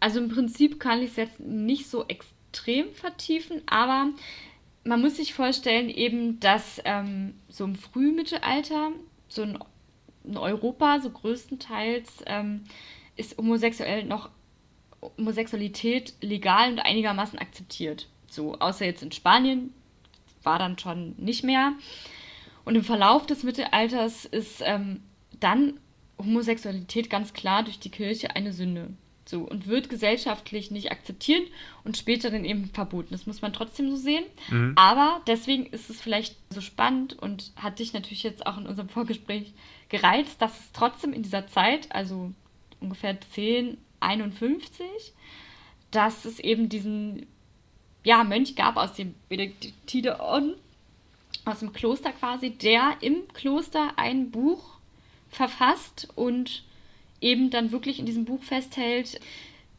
Also 0.00 0.20
im 0.20 0.28
Prinzip 0.28 0.78
kann 0.78 1.00
ich 1.00 1.10
es 1.10 1.16
jetzt 1.16 1.40
nicht 1.40 1.88
so 1.88 2.06
extrem 2.06 2.92
vertiefen, 2.92 3.62
aber 3.66 4.10
man 4.84 5.00
muss 5.00 5.16
sich 5.16 5.32
vorstellen 5.32 5.88
eben, 5.88 6.40
dass 6.40 6.80
ähm, 6.84 7.34
so 7.48 7.64
im 7.64 7.74
Frühmittelalter, 7.74 8.92
so 9.28 9.42
in, 9.42 9.58
in 10.24 10.36
Europa, 10.36 11.00
so 11.00 11.10
größtenteils 11.10 12.22
ähm, 12.26 12.64
ist 13.16 13.38
homosexuell 13.38 14.04
noch 14.04 14.30
Homosexualität 15.18 16.14
legal 16.20 16.72
und 16.72 16.78
einigermaßen 16.78 17.38
akzeptiert. 17.38 18.08
So, 18.28 18.58
außer 18.58 18.84
jetzt 18.84 19.02
in 19.02 19.12
Spanien 19.12 19.72
war 20.42 20.58
dann 20.58 20.78
schon 20.78 21.14
nicht 21.16 21.44
mehr. 21.44 21.72
Und 22.64 22.74
im 22.76 22.84
Verlauf 22.84 23.26
des 23.26 23.42
Mittelalters 23.42 24.24
ist 24.24 24.62
ähm, 24.64 25.02
dann 25.40 25.74
Homosexualität 26.18 27.10
ganz 27.10 27.32
klar 27.32 27.62
durch 27.62 27.78
die 27.78 27.90
Kirche 27.90 28.34
eine 28.36 28.52
Sünde. 28.52 28.90
So, 29.26 29.40
und 29.40 29.66
wird 29.66 29.88
gesellschaftlich 29.88 30.70
nicht 30.70 30.92
akzeptiert 30.92 31.48
und 31.82 31.96
später 31.96 32.30
dann 32.30 32.44
eben 32.44 32.66
verboten. 32.66 33.08
Das 33.12 33.26
muss 33.26 33.40
man 33.40 33.54
trotzdem 33.54 33.90
so 33.90 33.96
sehen. 33.96 34.24
Mhm. 34.50 34.74
Aber 34.76 35.22
deswegen 35.26 35.66
ist 35.66 35.88
es 35.88 36.02
vielleicht 36.02 36.36
so 36.50 36.60
spannend 36.60 37.18
und 37.18 37.52
hat 37.56 37.78
dich 37.78 37.94
natürlich 37.94 38.22
jetzt 38.22 38.46
auch 38.46 38.58
in 38.58 38.66
unserem 38.66 38.90
Vorgespräch 38.90 39.54
gereizt, 39.88 40.42
dass 40.42 40.58
es 40.58 40.72
trotzdem 40.72 41.14
in 41.14 41.22
dieser 41.22 41.46
Zeit, 41.46 41.90
also 41.90 42.32
ungefähr 42.80 43.18
1051, 44.04 44.86
dass 45.90 46.24
es 46.24 46.38
eben 46.38 46.68
diesen 46.68 47.26
ja, 48.04 48.22
Mönch 48.24 48.54
gab 48.54 48.76
aus 48.76 48.94
dem 48.94 49.14
Benediktinerorden, 49.28 50.56
aus 51.44 51.60
dem 51.60 51.72
Kloster 51.72 52.12
quasi, 52.12 52.50
der 52.50 52.98
im 53.00 53.26
Kloster 53.32 53.94
ein 53.96 54.30
Buch 54.30 54.78
verfasst 55.30 56.08
und 56.14 56.64
eben 57.20 57.50
dann 57.50 57.72
wirklich 57.72 57.98
in 57.98 58.06
diesem 58.06 58.24
Buch 58.24 58.42
festhält, 58.42 59.20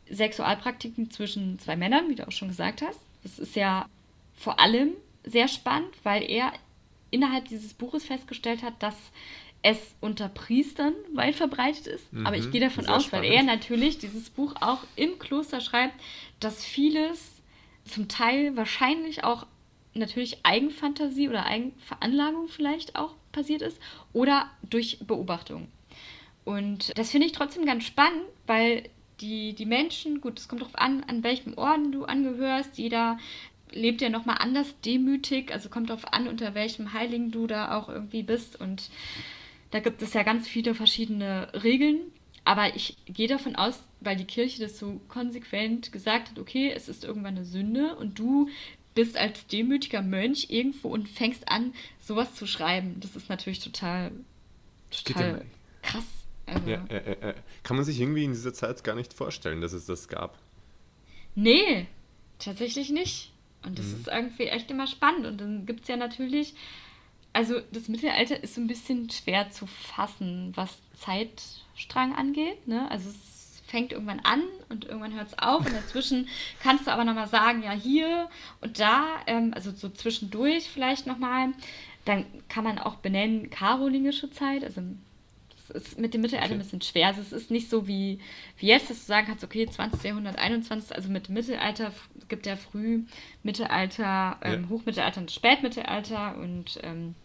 Sexualpraktiken 0.10 1.12
zwischen 1.12 1.60
zwei 1.60 1.76
Männern, 1.76 2.10
wie 2.10 2.16
du 2.16 2.28
auch 2.28 2.32
schon 2.32 2.50
gesagt 2.50 2.82
hast. 2.82 3.00
Das 3.24 3.40
ist 3.40 3.56
ja 3.56 3.88
vor 4.36 4.60
allem 4.60 4.92
sehr 5.24 5.48
spannend, 5.48 5.94
weil 6.04 6.24
er 6.24 6.54
innerhalb 7.12 7.48
dieses 7.48 7.74
Buches 7.74 8.06
festgestellt 8.06 8.62
hat, 8.62 8.74
dass 8.80 8.96
es 9.65 9.95
unter 9.99 10.30
Priestern 10.30 10.93
weit 11.13 11.34
verbreitet 11.34 11.88
ist. 11.88 12.13
Mhm, 12.13 12.28
Aber 12.28 12.38
ich 12.38 12.51
gehe 12.51 12.62
davon 12.62 12.86
aus, 12.86 13.06
spannend. 13.06 13.25
weil 13.25 13.34
er 13.36 13.41
natürlich 13.41 13.97
dieses 13.97 14.30
Buch 14.30 14.54
auch 14.62 14.84
im 14.95 15.17
Kloster 15.17 15.60
schreibt, 15.60 15.95
dass 16.39 16.63
vieles 16.63 17.41
zum 17.84 18.08
Teil 18.08 18.56
wahrscheinlich 18.56 19.23
auch 19.23 19.47
natürlich 19.95 20.45
Eigenfantasie 20.45 21.30
oder 21.30 21.47
Eigenveranlagung 21.47 22.47
vielleicht 22.47 22.95
auch 22.95 23.15
passiert 23.32 23.63
ist 23.63 23.82
oder 24.13 24.51
durch 24.69 24.99
Beobachtung. 24.99 25.67
Und 26.43 26.95
das 26.95 27.10
finde 27.10 27.25
ich 27.25 27.34
trotzdem 27.34 27.65
ganz 27.65 27.86
spannend, 27.86 28.21
weil 28.45 28.88
die, 29.19 29.54
die 29.54 29.65
Menschen, 29.65 30.21
gut, 30.21 30.38
es 30.38 30.47
kommt 30.47 30.62
darauf 30.62 30.78
an, 30.78 31.04
an 31.06 31.23
welchem 31.23 31.58
Orden 31.58 31.91
du 31.91 32.06
angehörst. 32.06 32.78
Jeder 32.78 33.17
lebt 33.71 34.01
ja 34.01 34.10
nochmal 34.10 34.38
anders 34.39 34.80
demütig, 34.82 35.51
also 35.51 35.69
kommt 35.69 35.89
darauf 35.89 36.13
an, 36.13 36.28
unter 36.28 36.54
welchem 36.54 36.93
Heiligen 36.93 37.32
du 37.32 37.47
da 37.47 37.75
auch 37.80 37.89
irgendwie 37.89 38.21
bist. 38.21 38.62
Und 38.62 38.91
da 39.76 39.82
gibt 39.82 40.02
es 40.02 40.14
ja 40.14 40.24
ganz 40.24 40.48
viele 40.48 40.74
verschiedene 40.74 41.50
Regeln. 41.54 42.00
Aber 42.46 42.78
ich 42.78 42.96
gehe 43.08 43.28
davon 43.28 43.58
aus, 43.58 43.78
weil 44.00 44.16
die 44.16 44.24
Kirche 44.24 44.62
das 44.62 44.80
so 44.80 45.02
konsequent 45.10 45.92
gesagt 45.92 46.30
hat, 46.30 46.40
okay, 46.40 46.72
es 46.74 46.88
ist 46.88 47.04
irgendwann 47.04 47.36
eine 47.36 47.44
Sünde 47.44 47.94
und 47.98 48.18
du 48.18 48.48
bist 48.94 49.18
als 49.18 49.48
demütiger 49.48 50.02
Mönch 50.02 50.48
irgendwo 50.50 50.88
und 50.88 51.10
fängst 51.10 51.50
an, 51.50 51.74
sowas 52.00 52.36
zu 52.36 52.48
schreiben. 52.48 53.02
Das 53.02 53.18
ist 53.18 53.28
natürlich 53.28 53.60
total, 53.60 54.14
total 54.92 55.44
krass. 55.82 56.06
Also. 56.46 56.70
Ja, 56.70 56.86
äh, 56.86 57.32
äh, 57.32 57.34
kann 57.64 57.76
man 57.76 57.84
sich 57.84 58.00
irgendwie 58.00 58.24
in 58.24 58.32
dieser 58.32 58.54
Zeit 58.54 58.82
gar 58.82 58.96
nicht 58.96 59.14
vorstellen, 59.14 59.60
dass 59.60 59.74
es 59.74 59.88
das 59.88 60.08
gab? 60.08 60.40
Nee, 61.36 61.88
tatsächlich 62.40 62.92
nicht. 62.92 63.34
Und 63.66 63.78
das 63.78 63.88
mhm. 63.88 63.96
ist 63.96 64.08
irgendwie 64.08 64.48
echt 64.48 64.72
immer 64.72 64.88
spannend. 64.88 65.26
Und 65.26 65.42
dann 65.42 65.66
gibt 65.66 65.82
es 65.82 65.90
ja 65.90 65.98
natürlich, 65.98 66.54
also 67.36 67.60
das 67.74 67.89
Mittelalter 67.89 68.41
ist 68.41 68.56
so 68.56 68.62
ein 68.62 68.67
bisschen 68.67 69.10
schwer 69.10 69.52
zu 69.52 69.67
fassen, 69.67 70.54
was 70.56 70.78
Zeitstrang 70.98 72.15
angeht. 72.15 72.65
Ne? 72.65 72.89
Also 72.89 73.10
es 73.10 73.62
fängt 73.67 73.91
irgendwann 73.91 74.21
an 74.21 74.41
und 74.69 74.86
irgendwann 74.86 75.13
hört 75.13 75.28
es 75.28 75.38
auf 75.38 75.65
und 75.65 75.74
dazwischen 75.74 76.30
kannst 76.63 76.88
du 76.88 76.91
aber 76.91 77.04
nochmal 77.04 77.28
sagen, 77.28 77.62
ja 77.62 77.71
hier 77.71 78.30
und 78.62 78.80
da, 78.80 79.17
ähm, 79.28 79.52
also 79.54 79.71
so 79.71 79.89
zwischendurch 79.89 80.69
vielleicht 80.69 81.08
nochmal. 81.08 81.50
Dann 82.06 82.26
kann 82.48 82.63
man 82.63 82.78
auch 82.78 82.95
benennen 82.95 83.50
karolingische 83.50 84.30
Zeit, 84.30 84.63
also 84.63 84.82
das 85.67 85.84
ist 85.84 86.00
mit 86.00 86.13
dem 86.13 86.21
Mittelalter 86.21 86.52
okay. 86.52 86.56
ein 86.56 86.60
bisschen 86.60 86.82
schwer. 86.84 87.08
Also 87.08 87.19
es 87.19 87.34
ist 87.34 87.52
nicht 87.52 87.69
so 87.69 87.88
wie, 87.88 88.19
wie 88.60 88.67
jetzt, 88.67 88.89
dass 88.89 89.00
du 89.00 89.06
sagen 89.08 89.28
kannst, 89.28 89.43
okay, 89.43 89.67
20. 89.67 90.04
Jahrhundert, 90.04 90.38
21. 90.38 90.95
Also 90.95 91.10
mit 91.10 91.28
dem 91.28 91.34
Mittelalter 91.34 91.91
gibt 92.30 92.45
ja 92.45 92.56
früh 92.56 93.04
Mittelalter, 93.43 94.38
ähm, 94.43 94.63
ja. 94.63 94.69
Hochmittelalter 94.69 95.21
und 95.21 95.32
Spätmittelalter 95.32 96.38
und 96.38 96.80
ähm, 96.84 97.15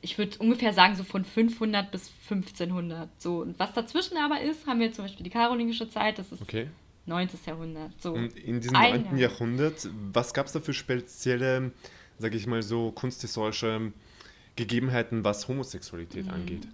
ich 0.00 0.18
würde 0.18 0.38
ungefähr 0.38 0.72
sagen, 0.72 0.96
so 0.96 1.04
von 1.04 1.24
500 1.24 1.90
bis 1.90 2.10
1500. 2.30 3.08
So. 3.20 3.40
Und 3.40 3.58
was 3.58 3.72
dazwischen 3.72 4.16
aber 4.16 4.40
ist, 4.40 4.66
haben 4.66 4.80
wir 4.80 4.92
zum 4.92 5.04
Beispiel 5.04 5.24
die 5.24 5.30
karolingische 5.30 5.88
Zeit, 5.88 6.18
das 6.18 6.32
ist 6.32 6.42
okay. 6.42 6.68
9. 7.06 7.28
Jahrhundert. 7.46 7.92
So. 8.00 8.12
Und 8.12 8.36
in 8.36 8.60
diesem 8.60 8.74
9. 8.74 9.16
Jahrhundert, 9.16 9.88
was 10.12 10.34
gab 10.34 10.46
es 10.46 10.52
da 10.52 10.60
für 10.60 10.74
spezielle, 10.74 11.72
sage 12.18 12.36
ich 12.36 12.46
mal 12.46 12.62
so, 12.62 12.92
kunsthistorische 12.92 13.92
Gegebenheiten, 14.56 15.24
was 15.24 15.48
Homosexualität 15.48 16.26
mhm. 16.26 16.32
angeht? 16.32 16.68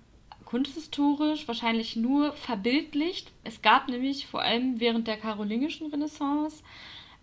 Kunsthistorisch 0.44 1.48
wahrscheinlich 1.48 1.96
nur 1.96 2.32
verbildlicht. 2.32 3.32
Es 3.44 3.62
gab 3.62 3.88
nämlich 3.88 4.26
vor 4.26 4.42
allem 4.42 4.80
während 4.80 5.06
der 5.06 5.16
karolingischen 5.16 5.90
Renaissance 5.90 6.62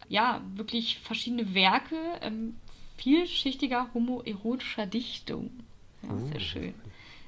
ja 0.09 0.41
wirklich 0.55 0.99
verschiedene 0.99 1.53
Werke 1.53 1.95
ähm, 2.21 2.55
vielschichtiger 2.97 3.89
homoerotischer 3.93 4.85
Dichtung. 4.85 5.51
Ja, 6.03 6.09
oh. 6.11 6.25
sehr 6.31 6.39
schön. 6.39 6.73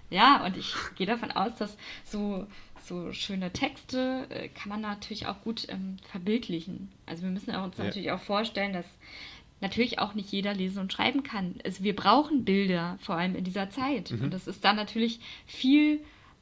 Ja, 0.09 0.45
und 0.45 0.57
ich 0.57 0.73
gehe 0.95 1.07
davon 1.07 1.31
aus, 1.31 1.55
dass 1.55 1.75
so, 2.03 2.45
so 2.83 3.11
schöne 3.13 3.51
Texte 3.51 4.27
äh, 4.29 4.47
kann 4.49 4.69
man 4.69 4.81
natürlich 4.81 5.25
auch 5.25 5.41
gut 5.41 5.67
ähm, 5.69 5.97
verbildlichen. 6.11 6.91
Also 7.05 7.23
wir 7.23 7.31
müssen 7.31 7.55
uns 7.55 7.77
ja. 7.77 7.85
natürlich 7.85 8.11
auch 8.11 8.19
vorstellen, 8.19 8.73
dass 8.73 8.85
natürlich 9.59 9.97
auch 9.97 10.13
nicht 10.13 10.31
jeder 10.31 10.53
lesen 10.53 10.79
und 10.79 10.93
schreiben 10.93 11.23
kann. 11.23 11.55
Also 11.65 11.83
wir 11.83 11.95
brauchen 11.95 12.45
Bilder, 12.45 12.99
vor 13.01 13.15
allem 13.15 13.35
in 13.35 13.43
dieser 13.43 13.71
Zeit. 13.71 14.11
Mhm. 14.11 14.25
Und 14.25 14.33
das 14.33 14.45
ist 14.45 14.63
dann 14.63 14.75
natürlich 14.75 15.19
viel 15.47 16.01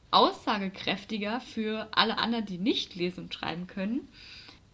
aussagekräftiger 0.09 1.39
für 1.39 1.87
alle 1.91 2.17
anderen, 2.17 2.45
die 2.45 2.57
nicht 2.57 2.95
lesen 2.95 3.25
und 3.25 3.33
schreiben 3.33 3.67
können. 3.67 4.09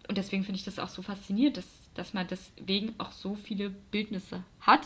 und 0.07 0.17
deswegen 0.17 0.43
finde 0.43 0.57
ich 0.57 0.65
das 0.65 0.79
auch 0.79 0.89
so 0.89 1.03
faszinierend, 1.03 1.57
dass, 1.57 1.67
dass 1.93 2.13
man 2.13 2.25
deswegen 2.27 2.95
auch 2.97 3.11
so 3.11 3.35
viele 3.35 3.69
Bildnisse 3.69 4.43
hat, 4.61 4.81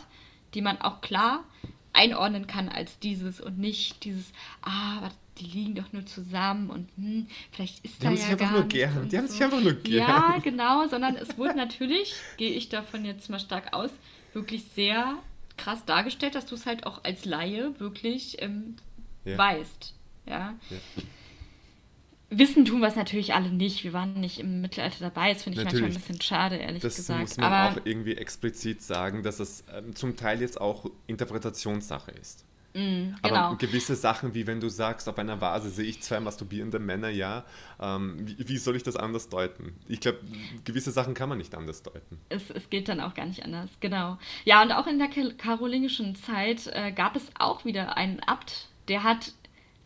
die 0.53 0.61
man 0.61 0.81
auch 0.81 0.99
klar 0.99 1.45
einordnen 1.93 2.47
kann 2.47 2.69
als 2.69 2.99
dieses 2.99 3.41
und 3.41 3.57
nicht 3.57 4.03
dieses, 4.03 4.31
ah, 4.61 4.97
aber 4.97 5.11
die 5.37 5.45
liegen 5.45 5.75
doch 5.75 5.91
nur 5.91 6.05
zusammen 6.05 6.69
und 6.69 6.89
hm, 6.97 7.27
vielleicht 7.51 7.83
ist 7.83 7.97
die 7.97 8.03
da 8.03 8.07
haben 8.09 8.15
ja 8.15 8.21
sich 8.21 8.31
einfach 8.31 8.51
nur 8.51 8.63
gern. 8.65 9.09
Die 9.09 9.17
haben 9.17 9.27
so. 9.27 9.33
sich 9.33 9.43
einfach 9.43 9.61
nur 9.61 9.73
gern. 9.73 10.07
Ja, 10.07 10.37
genau, 10.43 10.87
sondern 10.87 11.15
es 11.15 11.37
wurde 11.37 11.55
natürlich, 11.55 12.15
gehe 12.37 12.51
ich 12.51 12.69
davon 12.69 13.05
jetzt 13.05 13.29
mal 13.29 13.39
stark 13.39 13.73
aus, 13.73 13.91
wirklich 14.33 14.63
sehr 14.75 15.15
krass 15.57 15.85
dargestellt, 15.85 16.35
dass 16.35 16.45
du 16.45 16.55
es 16.55 16.65
halt 16.65 16.85
auch 16.85 17.03
als 17.03 17.25
Laie 17.25 17.79
wirklich 17.79 18.41
ähm, 18.41 18.75
ja. 19.25 19.37
weißt. 19.37 19.93
Ja. 20.27 20.55
ja. 20.69 20.77
Wissen 22.33 22.63
tun 22.63 22.79
wir 22.79 22.87
es 22.87 22.95
natürlich 22.95 23.33
alle 23.33 23.49
nicht. 23.49 23.83
Wir 23.83 23.91
waren 23.91 24.13
nicht 24.13 24.39
im 24.39 24.61
Mittelalter 24.61 24.97
dabei. 25.01 25.33
Das 25.33 25.43
finde 25.43 25.59
ich 25.59 25.65
natürlich. 25.65 25.83
manchmal 25.83 26.01
ein 26.01 26.07
bisschen 26.07 26.21
schade, 26.21 26.55
ehrlich 26.55 26.81
das 26.81 26.95
gesagt. 26.95 27.23
Das 27.23 27.29
muss 27.31 27.37
man 27.37 27.51
Aber 27.51 27.71
auch 27.71 27.85
irgendwie 27.85 28.15
explizit 28.15 28.81
sagen, 28.81 29.21
dass 29.21 29.41
es 29.41 29.65
ähm, 29.75 29.93
zum 29.95 30.15
Teil 30.15 30.39
jetzt 30.39 30.59
auch 30.59 30.89
Interpretationssache 31.07 32.11
ist. 32.11 32.45
Mm, 32.73 33.15
genau. 33.21 33.35
Aber 33.35 33.57
gewisse 33.57 33.95
Sachen, 33.95 34.33
wie 34.33 34.47
wenn 34.47 34.61
du 34.61 34.69
sagst, 34.69 35.09
auf 35.09 35.17
einer 35.19 35.41
Vase 35.41 35.69
sehe 35.69 35.85
ich 35.85 36.01
zwei 36.01 36.21
masturbierende 36.21 36.79
Männer, 36.79 37.09
ja, 37.09 37.43
ähm, 37.81 38.15
wie, 38.21 38.47
wie, 38.47 38.57
soll 38.57 38.77
ich 38.77 38.83
das 38.83 38.95
anders 38.95 39.27
deuten? 39.27 39.75
Ich 39.89 39.99
glaube, 39.99 40.19
gewisse 40.63 40.91
Sachen 40.91 41.13
kann 41.13 41.27
man 41.27 41.37
nicht 41.37 41.53
anders 41.53 41.83
deuten. 41.83 42.17
Es, 42.29 42.49
es 42.49 42.69
geht 42.69 42.87
dann 42.87 43.01
auch 43.01 43.13
gar 43.13 43.25
nicht 43.25 43.43
anders, 43.43 43.69
genau. 43.81 44.17
Ja, 44.45 44.61
und 44.61 44.71
auch 44.71 44.87
in 44.87 44.99
der 44.99 45.09
karolingischen 45.37 46.15
Zeit 46.15 46.67
äh, 46.67 46.93
gab 46.93 47.17
es 47.17 47.23
auch 47.37 47.65
wieder 47.65 47.97
einen 47.97 48.21
Abt, 48.21 48.69
der 48.87 49.03
hat 49.03 49.33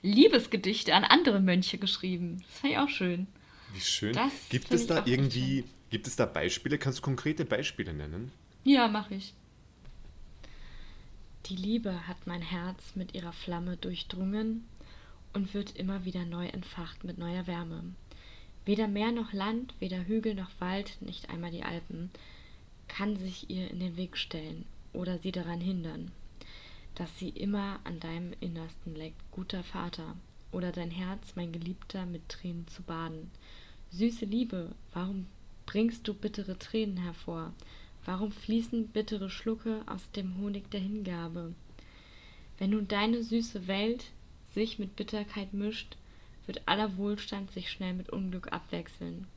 Liebesgedichte 0.05 0.93
an 0.93 1.03
andere 1.03 1.39
Mönche 1.39 1.77
geschrieben. 1.77 2.43
Das 2.47 2.59
fand 2.59 2.73
ich 2.73 2.79
auch 2.79 2.89
schön. 2.89 3.27
Wie 3.73 3.81
schön. 3.81 4.13
Das 4.13 4.31
gibt 4.49 4.71
es 4.71 4.87
da 4.87 5.03
irgendwie, 5.05 5.65
gibt 5.89 6.07
es 6.07 6.15
da 6.15 6.25
Beispiele? 6.25 6.77
Kannst 6.77 6.99
du 6.99 7.01
konkrete 7.01 7.43
Beispiele 7.43 7.93
nennen? 7.93 8.31
Ja, 8.63 8.87
mache 8.87 9.15
ich. 9.15 9.33
Die 11.47 11.55
Liebe 11.55 12.07
hat 12.07 12.25
mein 12.25 12.41
Herz 12.41 12.95
mit 12.95 13.13
ihrer 13.13 13.33
Flamme 13.33 13.77
durchdrungen 13.77 14.65
und 15.33 15.53
wird 15.53 15.75
immer 15.75 16.05
wieder 16.05 16.25
neu 16.25 16.47
entfacht 16.47 17.03
mit 17.03 17.17
neuer 17.17 17.45
Wärme. 17.47 17.83
Weder 18.65 18.87
Meer 18.87 19.11
noch 19.11 19.33
Land, 19.33 19.73
weder 19.79 20.05
Hügel 20.07 20.33
noch 20.33 20.49
Wald, 20.59 20.97
nicht 21.01 21.29
einmal 21.29 21.51
die 21.51 21.63
Alpen, 21.63 22.09
kann 22.87 23.15
sich 23.17 23.49
ihr 23.49 23.69
in 23.69 23.79
den 23.79 23.97
Weg 23.97 24.17
stellen 24.17 24.65
oder 24.93 25.19
sie 25.19 25.31
daran 25.31 25.61
hindern, 25.61 26.11
dass 26.95 27.17
sie 27.19 27.29
immer 27.29 27.79
an 27.84 27.99
deinem 27.99 28.34
Innersten 28.39 28.95
leckt, 28.95 29.21
guter 29.31 29.63
Vater, 29.63 30.15
oder 30.51 30.71
dein 30.71 30.91
Herz, 30.91 31.36
mein 31.36 31.51
Geliebter, 31.51 32.05
mit 32.05 32.27
Tränen 32.29 32.67
zu 32.67 32.81
baden. 32.81 33.29
Süße 33.91 34.25
Liebe, 34.25 34.73
warum 34.93 35.27
bringst 35.65 36.08
du 36.08 36.13
bittere 36.13 36.58
Tränen 36.58 36.97
hervor? 36.97 37.53
Warum 38.05 38.31
fließen 38.31 38.88
bittere 38.89 39.29
Schlucke 39.29 39.81
aus 39.88 40.10
dem 40.12 40.38
Honig 40.38 40.69
der 40.71 40.79
Hingabe? 40.79 41.53
Wenn 42.58 42.69
nun 42.69 42.88
deine 42.88 43.23
süße 43.23 43.67
Welt 43.67 44.05
sich 44.53 44.79
mit 44.79 44.95
Bitterkeit 44.95 45.53
mischt, 45.53 45.97
wird 46.45 46.67
aller 46.67 46.97
Wohlstand 46.97 47.51
sich 47.51 47.69
schnell 47.69 47.93
mit 47.93 48.10
Unglück 48.10 48.53
abwechseln. 48.53 49.27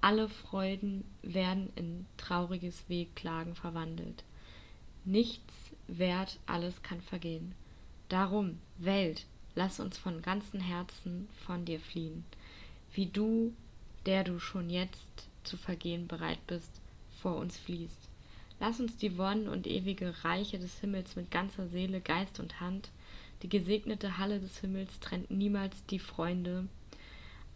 Alle 0.00 0.28
Freuden 0.28 1.04
werden 1.22 1.70
in 1.74 2.06
trauriges 2.16 2.88
Wehklagen 2.88 3.54
verwandelt. 3.54 4.24
Nichts 5.04 5.54
wert, 5.88 6.38
alles 6.46 6.82
kann 6.82 7.00
vergehen. 7.00 7.54
Darum, 8.08 8.58
Welt, 8.78 9.26
lass 9.54 9.80
uns 9.80 9.96
von 9.98 10.22
ganzem 10.22 10.60
Herzen 10.60 11.28
von 11.46 11.64
dir 11.64 11.80
fliehen, 11.80 12.24
wie 12.92 13.06
du, 13.06 13.52
der 14.06 14.24
du 14.24 14.38
schon 14.38 14.70
jetzt 14.70 15.28
zu 15.44 15.56
vergehen 15.56 16.06
bereit 16.06 16.44
bist, 16.46 16.80
vor 17.22 17.36
uns 17.36 17.56
fließt. 17.58 18.08
Lass 18.60 18.78
uns 18.78 18.96
die 18.98 19.16
Wonnen 19.16 19.48
und 19.48 19.66
ewige 19.66 20.24
Reiche 20.24 20.58
des 20.58 20.78
Himmels 20.80 21.16
mit 21.16 21.30
ganzer 21.30 21.68
Seele, 21.68 22.00
Geist 22.00 22.40
und 22.40 22.60
Hand, 22.60 22.90
die 23.42 23.48
gesegnete 23.48 24.18
Halle 24.18 24.38
des 24.38 24.58
Himmels 24.58 25.00
trennt 25.00 25.30
niemals 25.30 25.74
die 25.86 25.98
Freunde. 25.98 26.68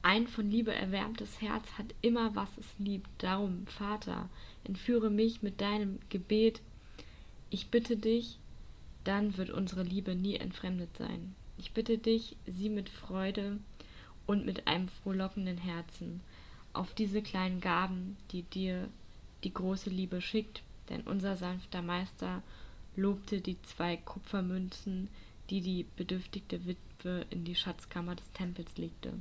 Ein 0.02 0.26
von 0.28 0.50
Liebe 0.50 0.74
erwärmtes 0.74 1.40
Herz 1.40 1.66
hat 1.78 1.94
immer, 2.00 2.34
was 2.34 2.48
es 2.58 2.66
liebt. 2.78 3.08
Darum, 3.18 3.66
Vater, 3.66 4.28
entführe 4.64 5.10
mich 5.10 5.42
mit 5.42 5.60
deinem 5.60 5.98
Gebet. 6.08 6.60
Ich 7.50 7.68
bitte 7.68 7.96
dich, 7.96 8.38
dann 9.04 9.36
wird 9.36 9.50
unsere 9.50 9.82
Liebe 9.82 10.14
nie 10.14 10.36
entfremdet 10.36 10.96
sein. 10.96 11.34
Ich 11.58 11.72
bitte 11.72 11.98
dich, 11.98 12.36
sie 12.46 12.68
mit 12.68 12.88
Freude 12.88 13.58
und 14.26 14.44
mit 14.44 14.66
einem 14.66 14.88
frohlockenden 14.88 15.58
Herzen 15.58 16.20
auf 16.72 16.94
diese 16.94 17.22
kleinen 17.22 17.60
Gaben, 17.60 18.16
die 18.32 18.42
dir 18.42 18.88
die 19.44 19.54
große 19.54 19.90
Liebe 19.90 20.20
schickt, 20.20 20.62
denn 20.88 21.02
unser 21.02 21.36
sanfter 21.36 21.82
Meister 21.82 22.42
lobte 22.96 23.40
die 23.40 23.60
zwei 23.62 23.96
Kupfermünzen, 23.96 25.08
die 25.50 25.60
die 25.60 25.86
bedürftige 25.96 26.64
Witwe 26.66 27.26
in 27.30 27.44
die 27.44 27.54
Schatzkammer 27.54 28.16
des 28.16 28.30
Tempels 28.32 28.76
legte. 28.76 29.12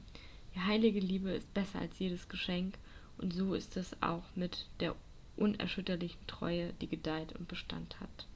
Die 0.56 0.62
heilige 0.62 1.00
Liebe 1.00 1.32
ist 1.32 1.54
besser 1.54 1.80
als 1.80 2.00
jedes 2.00 2.30
Geschenk, 2.30 2.76
und 3.18 3.34
so 3.34 3.54
ist 3.54 3.78
es 3.78 3.96
auch 4.02 4.24
mit 4.36 4.66
der 4.80 4.96
unerschütterlichen 5.38 6.26
Treue, 6.28 6.74
die 6.82 6.88
gedeiht 6.88 7.34
und 7.34 7.48
Bestand 7.48 8.00
hat. 8.00 8.28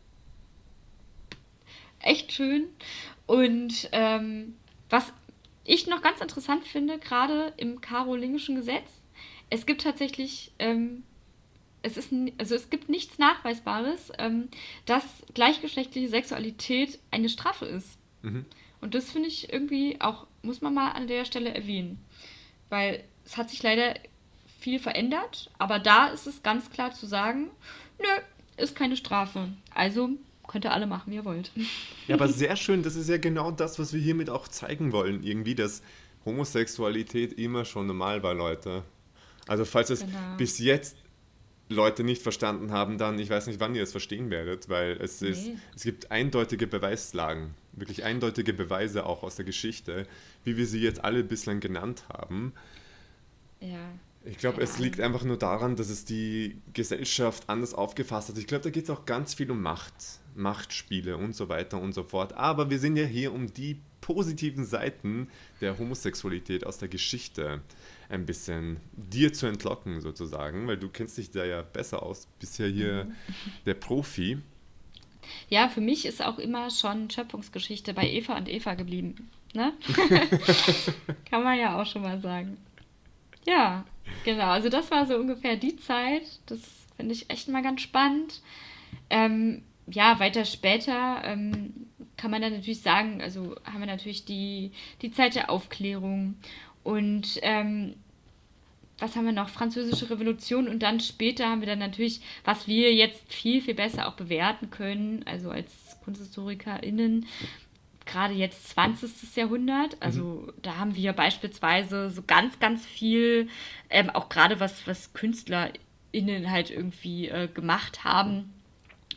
Echt 1.99 2.31
schön. 2.31 2.67
Und 3.25 3.89
ähm, 3.91 4.55
was 4.89 5.13
ich 5.63 5.87
noch 5.87 6.01
ganz 6.01 6.21
interessant 6.21 6.65
finde, 6.65 6.99
gerade 6.99 7.53
im 7.57 7.81
karolingischen 7.81 8.55
Gesetz, 8.55 9.01
es 9.49 9.65
gibt 9.65 9.81
tatsächlich 9.81 10.51
ähm, 10.59 11.03
es 11.87 11.97
ist, 11.97 12.13
also 12.37 12.55
es 12.55 12.69
gibt 12.69 12.89
nichts 12.89 13.17
Nachweisbares, 13.17 14.11
ähm, 14.17 14.49
dass 14.85 15.03
gleichgeschlechtliche 15.33 16.09
Sexualität 16.09 16.99
eine 17.11 17.29
Strafe 17.29 17.65
ist. 17.65 17.97
Mhm. 18.21 18.45
Und 18.81 18.93
das 18.93 19.11
finde 19.11 19.29
ich 19.29 19.51
irgendwie 19.51 19.99
auch, 20.01 20.27
muss 20.41 20.61
man 20.61 20.73
mal 20.73 20.91
an 20.91 21.07
der 21.07 21.25
Stelle 21.25 21.53
erwähnen. 21.53 22.03
Weil 22.69 23.03
es 23.25 23.37
hat 23.37 23.49
sich 23.49 23.63
leider 23.63 23.95
viel 24.59 24.79
verändert, 24.79 25.49
aber 25.57 25.79
da 25.79 26.07
ist 26.07 26.27
es 26.27 26.43
ganz 26.43 26.69
klar 26.69 26.93
zu 26.93 27.05
sagen, 27.05 27.49
nö, 27.99 28.07
ist 28.57 28.75
keine 28.75 28.97
Strafe. 28.97 29.49
Also 29.73 30.09
könnt 30.47 30.65
ihr 30.65 30.71
alle 30.71 30.87
machen, 30.87 31.11
wie 31.11 31.15
ihr 31.15 31.25
wollt. 31.25 31.51
Ja, 32.07 32.15
aber 32.15 32.27
sehr 32.29 32.55
schön, 32.55 32.83
das 32.83 32.95
ist 32.95 33.09
ja 33.09 33.17
genau 33.17 33.51
das, 33.51 33.79
was 33.79 33.93
wir 33.93 34.01
hiermit 34.01 34.29
auch 34.29 34.47
zeigen 34.47 34.91
wollen, 34.91 35.23
irgendwie, 35.23 35.55
dass 35.55 35.81
Homosexualität 36.25 37.33
immer 37.33 37.65
schon 37.65 37.87
normal 37.87 38.23
war, 38.23 38.33
Leute. 38.33 38.83
Also 39.47 39.65
falls 39.65 39.89
es 39.89 40.01
genau. 40.01 40.17
bis 40.37 40.59
jetzt 40.59 40.97
Leute 41.69 42.03
nicht 42.03 42.21
verstanden 42.21 42.71
haben, 42.71 42.97
dann, 42.97 43.19
ich 43.19 43.29
weiß 43.29 43.47
nicht, 43.47 43.59
wann 43.59 43.75
ihr 43.75 43.83
es 43.83 43.91
verstehen 43.91 44.29
werdet, 44.29 44.69
weil 44.69 44.93
es, 45.01 45.21
nee. 45.21 45.29
ist, 45.29 45.49
es 45.75 45.83
gibt 45.83 46.11
eindeutige 46.11 46.65
Beweislagen, 46.67 47.53
wirklich 47.73 48.03
eindeutige 48.03 48.53
Beweise 48.53 49.05
auch 49.05 49.23
aus 49.23 49.35
der 49.35 49.45
Geschichte, 49.45 50.07
wie 50.43 50.57
wir 50.57 50.65
sie 50.65 50.79
jetzt 50.79 51.03
alle 51.03 51.23
bislang 51.23 51.59
genannt 51.59 52.05
haben. 52.09 52.53
Ja. 53.59 53.89
Ich 54.29 54.37
glaube, 54.37 54.61
es 54.61 54.77
liegt 54.77 54.99
einfach 54.99 55.23
nur 55.23 55.37
daran, 55.37 55.75
dass 55.75 55.89
es 55.89 56.03
die 56.03 56.57
Gesellschaft 56.73 57.47
anders 57.47 57.73
aufgefasst 57.73 58.29
hat. 58.29 58.37
Ich 58.37 58.47
glaube, 58.47 58.63
da 58.63 58.69
geht 58.69 58.83
es 58.83 58.89
auch 58.89 59.05
ganz 59.05 59.33
viel 59.33 59.49
um 59.49 59.61
Macht, 59.61 59.93
Machtspiele 60.35 61.15
und 61.15 61.35
so 61.35 61.47
weiter 61.47 61.79
und 61.79 61.93
so 61.93 62.03
fort. 62.03 62.33
Aber 62.33 62.69
wir 62.69 62.79
sind 62.79 62.97
ja 62.97 63.05
hier, 63.05 63.33
um 63.33 63.53
die 63.53 63.79
positiven 64.01 64.65
Seiten 64.65 65.29
der 65.61 65.77
Homosexualität 65.77 66.65
aus 66.65 66.77
der 66.77 66.89
Geschichte 66.89 67.61
ein 68.09 68.25
bisschen 68.25 68.77
dir 68.93 69.33
zu 69.33 69.47
entlocken, 69.47 70.01
sozusagen, 70.01 70.67
weil 70.67 70.77
du 70.77 70.89
kennst 70.89 71.17
dich 71.17 71.31
da 71.31 71.45
ja 71.45 71.61
besser 71.61 72.03
aus, 72.03 72.27
bisher 72.39 72.67
hier 72.67 73.05
mhm. 73.05 73.13
der 73.65 73.73
Profi. 73.75 74.37
Ja, 75.49 75.69
für 75.69 75.81
mich 75.81 76.05
ist 76.05 76.23
auch 76.23 76.37
immer 76.37 76.69
schon 76.69 77.09
Schöpfungsgeschichte 77.09 77.93
bei 77.93 78.09
Eva 78.09 78.37
und 78.37 78.49
Eva 78.49 78.75
geblieben. 78.75 79.29
Ne? 79.53 79.73
Kann 81.29 81.43
man 81.43 81.57
ja 81.57 81.81
auch 81.81 81.85
schon 81.85 82.01
mal 82.01 82.19
sagen. 82.21 82.57
Ja, 83.47 83.85
genau. 84.25 84.49
Also 84.49 84.69
das 84.69 84.91
war 84.91 85.05
so 85.05 85.15
ungefähr 85.15 85.55
die 85.55 85.77
Zeit. 85.77 86.23
Das 86.47 86.59
finde 86.95 87.13
ich 87.13 87.29
echt 87.29 87.47
mal 87.47 87.63
ganz 87.63 87.81
spannend. 87.81 88.41
Ähm, 89.09 89.63
ja, 89.87 90.19
weiter 90.19 90.43
später 90.43 91.21
ähm, 91.23 91.87
kann 92.17 92.31
man 92.31 92.41
dann 92.41 92.51
natürlich 92.51 92.81
sagen, 92.81 93.21
also 93.21 93.55
haben 93.63 93.79
wir 93.79 93.87
natürlich 93.87 94.25
die, 94.25 94.71
die 95.01 95.11
Zeit 95.11 95.35
der 95.35 95.49
Aufklärung 95.49 96.35
und 96.83 97.39
ähm, 97.41 97.95
was 98.99 99.15
haben 99.15 99.25
wir 99.25 99.31
noch? 99.31 99.49
Französische 99.49 100.09
Revolution 100.09 100.67
und 100.67 100.79
dann 100.79 100.99
später 100.99 101.47
haben 101.47 101.61
wir 101.61 101.67
dann 101.67 101.79
natürlich, 101.79 102.19
was 102.43 102.67
wir 102.67 102.93
jetzt 102.93 103.31
viel, 103.31 103.61
viel 103.61 103.75
besser 103.75 104.07
auch 104.07 104.15
bewerten 104.15 104.71
können, 104.71 105.23
also 105.25 105.51
als 105.51 105.71
KunsthistorikerInnen, 106.03 107.27
gerade 108.07 108.33
jetzt 108.33 108.69
20. 108.69 109.35
Jahrhundert. 109.35 109.97
Also 109.99 110.23
mhm. 110.23 110.53
da 110.61 110.77
haben 110.77 110.95
wir 110.95 111.13
beispielsweise 111.13 112.09
so 112.09 112.23
ganz, 112.25 112.59
ganz 112.59 112.85
viel, 112.85 113.49
ähm, 113.89 114.09
auch 114.09 114.29
gerade 114.29 114.59
was, 114.59 114.87
was 114.87 115.13
KünstlerInnen 115.13 116.49
halt 116.49 116.71
irgendwie 116.71 117.27
äh, 117.29 117.47
gemacht 117.47 118.03
haben 118.03 118.53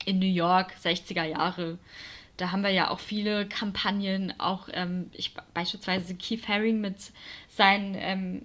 in 0.04 0.18
New 0.18 0.26
York, 0.26 0.74
60er 0.82 1.24
Jahre. 1.24 1.78
Da 2.36 2.52
haben 2.52 2.62
wir 2.62 2.70
ja 2.70 2.90
auch 2.90 3.00
viele 3.00 3.46
Kampagnen, 3.46 4.32
auch 4.38 4.68
ähm, 4.72 5.10
ich, 5.12 5.34
beispielsweise 5.54 6.14
Keith 6.14 6.48
Haring 6.48 6.80
mit 6.80 7.12
seinen, 7.48 7.94
ähm, 7.96 8.42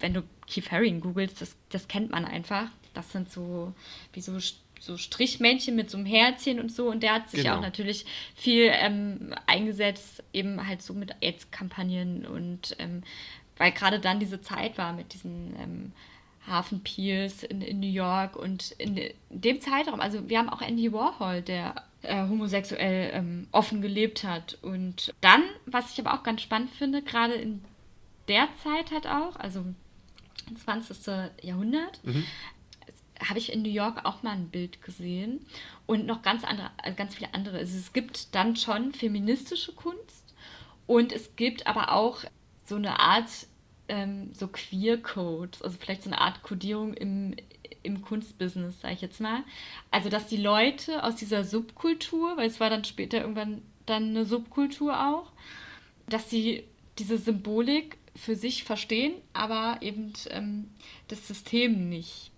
wenn 0.00 0.14
du 0.14 0.22
Keith 0.46 0.70
Haring 0.70 1.00
googelst, 1.00 1.40
das, 1.40 1.56
das 1.70 1.88
kennt 1.88 2.10
man 2.10 2.24
einfach. 2.24 2.68
Das 2.94 3.12
sind 3.12 3.30
so 3.30 3.74
wie 4.12 4.20
so, 4.20 4.38
so 4.84 4.96
Strichmännchen 4.96 5.74
mit 5.74 5.90
so 5.90 5.96
einem 5.96 6.06
Herzchen 6.06 6.60
und 6.60 6.70
so. 6.70 6.90
Und 6.90 7.02
der 7.02 7.14
hat 7.14 7.30
sich 7.30 7.42
genau. 7.42 7.56
auch 7.56 7.60
natürlich 7.60 8.06
viel 8.34 8.70
ähm, 8.72 9.34
eingesetzt, 9.46 10.22
eben 10.32 10.66
halt 10.66 10.82
so 10.82 10.94
mit 10.94 11.14
AIDS-Kampagnen 11.20 12.26
und 12.26 12.76
ähm, 12.78 13.02
weil 13.56 13.72
gerade 13.72 14.00
dann 14.00 14.18
diese 14.18 14.40
Zeit 14.40 14.78
war 14.78 14.92
mit 14.92 15.14
diesen 15.14 15.54
ähm, 15.60 15.92
Hafenpiers 16.46 17.42
in, 17.42 17.62
in 17.62 17.80
New 17.80 17.86
York 17.90 18.36
und 18.36 18.72
in, 18.72 18.96
in, 18.96 19.12
dem 19.30 19.60
Zeitraum, 19.60 20.00
also 20.00 20.28
wir 20.28 20.38
haben 20.38 20.50
auch 20.50 20.60
Andy 20.60 20.92
Warhol, 20.92 21.40
der 21.40 21.74
äh, 22.02 22.28
homosexuell 22.28 23.10
ähm, 23.14 23.48
offen 23.52 23.80
gelebt 23.80 24.24
hat. 24.24 24.58
Und 24.62 25.14
dann, 25.20 25.42
was 25.66 25.92
ich 25.92 26.04
aber 26.04 26.14
auch 26.14 26.22
ganz 26.22 26.42
spannend 26.42 26.70
finde, 26.70 27.02
gerade 27.02 27.34
in 27.34 27.64
der 28.28 28.48
Zeit 28.62 28.90
halt 28.90 29.06
auch, 29.06 29.36
also 29.36 29.64
20. 30.64 30.96
Jahrhundert, 31.42 32.04
mhm. 32.04 32.24
Habe 33.28 33.38
ich 33.38 33.52
in 33.52 33.62
New 33.62 33.70
York 33.70 34.04
auch 34.04 34.22
mal 34.22 34.32
ein 34.32 34.48
Bild 34.48 34.82
gesehen 34.82 35.44
und 35.86 36.06
noch 36.06 36.22
ganz 36.22 36.44
andere, 36.44 36.70
also 36.78 36.96
ganz 36.96 37.14
viele 37.14 37.32
andere. 37.34 37.58
Also 37.58 37.76
es 37.76 37.92
gibt 37.92 38.34
dann 38.34 38.56
schon 38.56 38.92
feministische 38.92 39.72
Kunst 39.72 40.34
und 40.86 41.12
es 41.12 41.36
gibt 41.36 41.66
aber 41.66 41.92
auch 41.92 42.24
so 42.64 42.76
eine 42.76 43.00
Art 43.00 43.28
ähm, 43.88 44.30
so 44.32 44.48
Queer-Codes, 44.48 45.62
also 45.62 45.76
vielleicht 45.78 46.02
so 46.02 46.10
eine 46.10 46.20
Art 46.20 46.42
Codierung 46.42 46.94
im, 46.94 47.36
im 47.82 48.02
Kunstbusiness, 48.02 48.80
sage 48.80 48.94
ich 48.94 49.00
jetzt 49.00 49.20
mal. 49.20 49.44
Also, 49.90 50.08
dass 50.08 50.26
die 50.26 50.38
Leute 50.38 51.04
aus 51.04 51.16
dieser 51.16 51.44
Subkultur, 51.44 52.36
weil 52.36 52.48
es 52.48 52.60
war 52.60 52.70
dann 52.70 52.84
später 52.84 53.20
irgendwann 53.20 53.62
dann 53.86 54.10
eine 54.10 54.24
Subkultur 54.24 54.98
auch, 55.08 55.32
dass 56.08 56.30
sie 56.30 56.64
diese 56.98 57.18
Symbolik 57.18 57.98
für 58.16 58.36
sich 58.36 58.64
verstehen, 58.64 59.14
aber 59.32 59.78
eben 59.80 60.12
ähm, 60.30 60.70
das 61.08 61.26
System 61.26 61.88
nicht. 61.88 62.30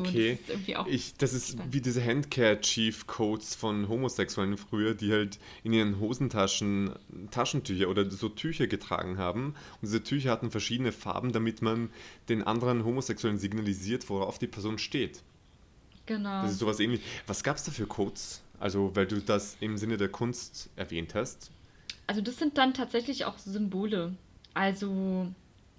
Okay. 0.00 0.38
So, 0.46 0.52
das, 0.54 0.86
ist 0.86 0.86
ich, 0.88 1.14
das 1.14 1.32
ist 1.32 1.58
wie 1.70 1.80
diese 1.80 2.04
Handkerchief-Codes 2.04 3.54
von 3.54 3.88
Homosexuellen 3.88 4.56
früher, 4.56 4.94
die 4.94 5.12
halt 5.12 5.38
in 5.64 5.72
ihren 5.72 6.00
Hosentaschen 6.00 6.92
Taschentücher 7.30 7.88
oder 7.88 8.10
so 8.10 8.28
Tücher 8.28 8.66
getragen 8.66 9.18
haben. 9.18 9.54
Und 9.80 9.82
diese 9.82 10.02
Tücher 10.02 10.30
hatten 10.30 10.50
verschiedene 10.50 10.92
Farben, 10.92 11.32
damit 11.32 11.62
man 11.62 11.90
den 12.28 12.42
anderen 12.42 12.84
Homosexuellen 12.84 13.38
signalisiert, 13.38 14.08
worauf 14.08 14.38
die 14.38 14.46
Person 14.46 14.78
steht. 14.78 15.22
Genau. 16.06 16.42
Das 16.42 16.52
ist 16.52 16.58
sowas 16.58 16.80
ähnlich. 16.80 17.00
Was 17.26 17.42
gab 17.42 17.56
es 17.56 17.64
da 17.64 17.70
für 17.70 17.86
Codes? 17.86 18.42
Also, 18.58 18.94
weil 18.94 19.06
du 19.06 19.20
das 19.20 19.56
im 19.60 19.76
Sinne 19.76 19.96
der 19.96 20.08
Kunst 20.08 20.70
erwähnt 20.76 21.14
hast. 21.14 21.50
Also, 22.06 22.20
das 22.20 22.38
sind 22.38 22.58
dann 22.58 22.74
tatsächlich 22.74 23.24
auch 23.24 23.38
Symbole. 23.38 24.14
Also, 24.54 25.28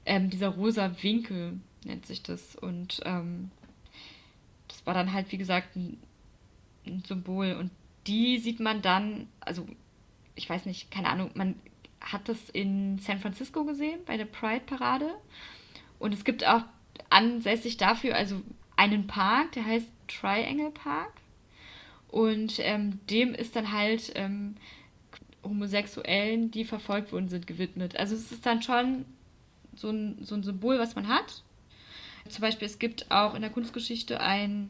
ähm, 0.05 0.29
dieser 0.29 0.49
rosa 0.49 0.91
Winkel 1.01 1.59
nennt 1.85 2.05
sich 2.05 2.23
das. 2.23 2.55
Und 2.55 3.01
ähm, 3.05 3.51
war 4.85 4.93
dann 4.93 5.13
halt, 5.13 5.31
wie 5.31 5.37
gesagt, 5.37 5.75
ein, 5.75 5.97
ein 6.85 7.03
Symbol. 7.05 7.53
Und 7.53 7.71
die 8.07 8.39
sieht 8.39 8.59
man 8.59 8.81
dann, 8.81 9.27
also 9.39 9.65
ich 10.35 10.49
weiß 10.49 10.65
nicht, 10.65 10.91
keine 10.91 11.09
Ahnung, 11.09 11.31
man 11.35 11.55
hat 12.01 12.27
das 12.27 12.49
in 12.49 12.99
San 12.99 13.19
Francisco 13.19 13.63
gesehen, 13.63 14.01
bei 14.05 14.17
der 14.17 14.25
Pride-Parade. 14.25 15.09
Und 15.99 16.13
es 16.13 16.23
gibt 16.23 16.45
auch 16.45 16.63
ansässig 17.09 17.77
dafür, 17.77 18.15
also 18.15 18.41
einen 18.75 19.07
Park, 19.07 19.53
der 19.53 19.65
heißt 19.65 19.89
Triangle 20.07 20.71
Park. 20.71 21.13
Und 22.09 22.59
ähm, 22.59 22.99
dem 23.09 23.33
ist 23.33 23.55
dann 23.55 23.71
halt 23.71 24.11
ähm, 24.15 24.55
Homosexuellen, 25.43 26.51
die 26.51 26.65
verfolgt 26.65 27.11
worden 27.11 27.29
sind, 27.29 27.47
gewidmet. 27.47 27.97
Also 27.97 28.15
es 28.15 28.31
ist 28.31 28.45
dann 28.45 28.61
schon 28.61 29.05
so 29.75 29.89
ein, 29.89 30.17
so 30.23 30.35
ein 30.35 30.43
Symbol, 30.43 30.79
was 30.79 30.95
man 30.95 31.07
hat. 31.07 31.43
Zum 32.29 32.41
Beispiel, 32.41 32.67
es 32.67 32.79
gibt 32.79 33.11
auch 33.11 33.35
in 33.35 33.41
der 33.41 33.51
Kunstgeschichte 33.51 34.19
ein, 34.19 34.69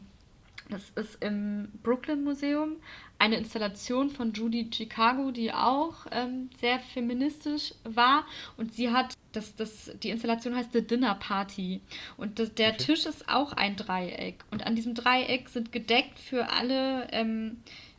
das 0.70 0.90
ist 0.96 1.22
im 1.22 1.68
Brooklyn 1.82 2.24
Museum, 2.24 2.76
eine 3.18 3.36
Installation 3.36 4.10
von 4.10 4.32
Judy 4.32 4.68
Chicago, 4.72 5.30
die 5.30 5.52
auch 5.52 6.06
ähm, 6.10 6.50
sehr 6.60 6.80
feministisch 6.80 7.72
war. 7.84 8.26
Und 8.56 8.74
sie 8.74 8.90
hat, 8.90 9.14
das, 9.32 9.54
das, 9.56 9.92
die 10.02 10.10
Installation 10.10 10.54
heißt 10.54 10.72
The 10.72 10.86
Dinner 10.86 11.14
Party. 11.14 11.80
Und 12.16 12.38
das, 12.38 12.54
der 12.54 12.70
okay. 12.70 12.78
Tisch 12.78 13.06
ist 13.06 13.28
auch 13.28 13.52
ein 13.52 13.76
Dreieck. 13.76 14.44
Und 14.50 14.66
an 14.66 14.74
diesem 14.74 14.94
Dreieck 14.94 15.48
sind 15.48 15.72
gedeckt 15.72 16.18
für 16.18 16.50
alle 16.50 17.08
ähm, 17.12 17.58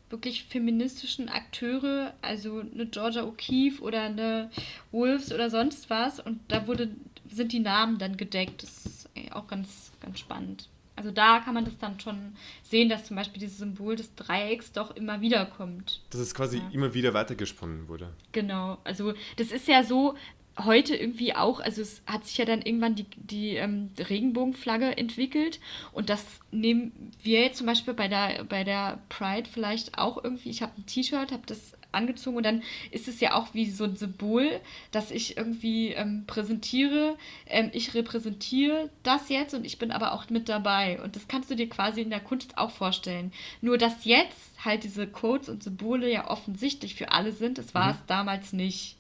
wirklich 0.09 0.43
feministischen 0.45 1.29
Akteure, 1.29 2.13
also 2.21 2.59
eine 2.59 2.85
Georgia 2.85 3.23
O'Keeffe 3.23 3.81
oder 3.81 4.03
eine 4.03 4.51
Wolves 4.91 5.31
oder 5.31 5.49
sonst 5.49 5.89
was. 5.89 6.19
Und 6.19 6.39
da 6.49 6.67
wurde, 6.67 6.91
sind 7.29 7.51
die 7.51 7.59
Namen 7.59 7.97
dann 7.97 8.17
gedeckt. 8.17 8.63
Das 8.63 8.85
ist 8.85 9.04
auch 9.31 9.47
ganz, 9.47 9.91
ganz 10.01 10.19
spannend. 10.19 10.69
Also 10.97 11.11
da 11.11 11.39
kann 11.39 11.53
man 11.53 11.65
das 11.65 11.77
dann 11.77 11.99
schon 11.99 12.35
sehen, 12.63 12.87
dass 12.87 13.05
zum 13.05 13.17
Beispiel 13.17 13.39
dieses 13.39 13.57
Symbol 13.57 13.95
des 13.95 14.15
Dreiecks 14.15 14.71
doch 14.71 14.95
immer 14.95 15.19
wieder 15.19 15.45
kommt. 15.45 16.01
Dass 16.09 16.21
es 16.21 16.33
quasi 16.33 16.59
ja. 16.59 16.69
immer 16.71 16.93
wieder 16.93 17.13
weitergesponnen 17.13 17.89
wurde. 17.89 18.13
Genau, 18.31 18.77
also 18.85 19.13
das 19.35 19.51
ist 19.51 19.67
ja 19.67 19.83
so 19.83 20.15
heute 20.63 20.95
irgendwie 20.95 21.35
auch, 21.35 21.59
also 21.59 21.81
es 21.81 22.01
hat 22.05 22.25
sich 22.25 22.37
ja 22.37 22.45
dann 22.45 22.61
irgendwann 22.61 22.95
die, 22.95 23.05
die 23.17 23.55
ähm, 23.55 23.89
Regenbogenflagge 23.97 24.97
entwickelt 24.97 25.59
und 25.91 26.09
das 26.09 26.23
nehmen 26.51 27.11
wir 27.21 27.41
jetzt 27.41 27.57
zum 27.57 27.67
Beispiel 27.67 27.93
bei 27.93 28.07
der, 28.07 28.45
bei 28.45 28.63
der 28.63 28.99
Pride 29.09 29.49
vielleicht 29.51 29.97
auch 29.97 30.23
irgendwie, 30.23 30.49
ich 30.49 30.61
habe 30.61 30.71
ein 30.77 30.85
T-Shirt, 30.85 31.31
habe 31.31 31.43
das 31.45 31.73
angezogen 31.91 32.37
und 32.37 32.43
dann 32.43 32.61
ist 32.91 33.07
es 33.07 33.19
ja 33.19 33.33
auch 33.33 33.53
wie 33.53 33.69
so 33.69 33.85
ein 33.85 33.95
Symbol, 33.95 34.59
dass 34.91 35.11
ich 35.11 35.37
irgendwie 35.37 35.89
ähm, 35.89 36.25
präsentiere, 36.27 37.17
ähm, 37.47 37.69
ich 37.73 37.93
repräsentiere 37.93 38.89
das 39.03 39.29
jetzt 39.29 39.53
und 39.53 39.65
ich 39.65 39.79
bin 39.79 39.91
aber 39.91 40.13
auch 40.13 40.29
mit 40.29 40.49
dabei 40.49 41.01
und 41.01 41.15
das 41.15 41.27
kannst 41.27 41.49
du 41.49 41.55
dir 41.55 41.69
quasi 41.69 42.01
in 42.01 42.09
der 42.09 42.19
Kunst 42.19 42.57
auch 42.57 42.71
vorstellen. 42.71 43.31
Nur 43.61 43.77
dass 43.77 44.05
jetzt 44.05 44.37
halt 44.63 44.83
diese 44.83 45.07
Codes 45.07 45.49
und 45.49 45.63
Symbole 45.63 46.11
ja 46.11 46.29
offensichtlich 46.29 46.95
für 46.95 47.11
alle 47.11 47.31
sind, 47.31 47.57
das 47.57 47.73
war 47.73 47.87
mhm. 47.87 47.91
es 47.91 48.05
damals 48.07 48.53
nicht. 48.53 48.97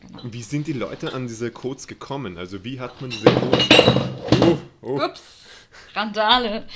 Genau. 0.00 0.32
Wie 0.32 0.42
sind 0.42 0.66
die 0.66 0.72
Leute 0.72 1.12
an 1.12 1.26
diese 1.26 1.50
Codes 1.50 1.86
gekommen? 1.86 2.38
Also 2.38 2.64
wie 2.64 2.80
hat 2.80 3.00
man 3.00 3.10
diese 3.10 3.24
Codes... 3.26 3.68
Oh, 4.40 4.58
oh. 4.82 5.04
Ups, 5.04 5.22
Randale. 5.94 6.66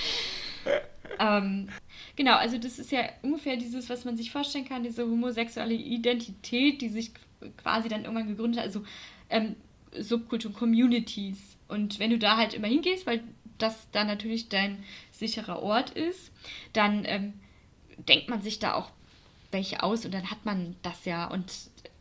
ähm, 1.18 1.68
Genau, 2.16 2.36
also 2.36 2.56
das 2.56 2.78
ist 2.78 2.90
ja 2.90 3.10
ungefähr 3.22 3.58
dieses, 3.58 3.90
was 3.90 4.06
man 4.06 4.16
sich 4.16 4.32
vorstellen 4.32 4.66
kann, 4.66 4.82
diese 4.82 5.04
homosexuelle 5.04 5.74
Identität, 5.74 6.80
die 6.80 6.88
sich 6.88 7.12
quasi 7.58 7.90
dann 7.90 8.04
irgendwann 8.04 8.26
gegründet 8.26 8.60
hat, 8.60 8.66
also 8.66 8.82
ähm, 9.28 9.54
Subkultur, 9.92 10.52
Communities. 10.52 11.58
Und 11.68 11.98
wenn 11.98 12.10
du 12.10 12.18
da 12.18 12.38
halt 12.38 12.54
immer 12.54 12.68
hingehst, 12.68 13.06
weil 13.06 13.22
das 13.58 13.88
da 13.92 14.04
natürlich 14.04 14.48
dein 14.48 14.82
sicherer 15.10 15.62
Ort 15.62 15.90
ist, 15.90 16.32
dann 16.72 17.04
ähm, 17.04 17.34
denkt 17.98 18.30
man 18.30 18.40
sich 18.40 18.58
da 18.58 18.74
auch 18.74 18.90
welche 19.52 19.82
aus 19.82 20.06
und 20.06 20.14
dann 20.14 20.30
hat 20.30 20.46
man 20.46 20.74
das 20.80 21.04
ja. 21.04 21.26
Und 21.26 21.52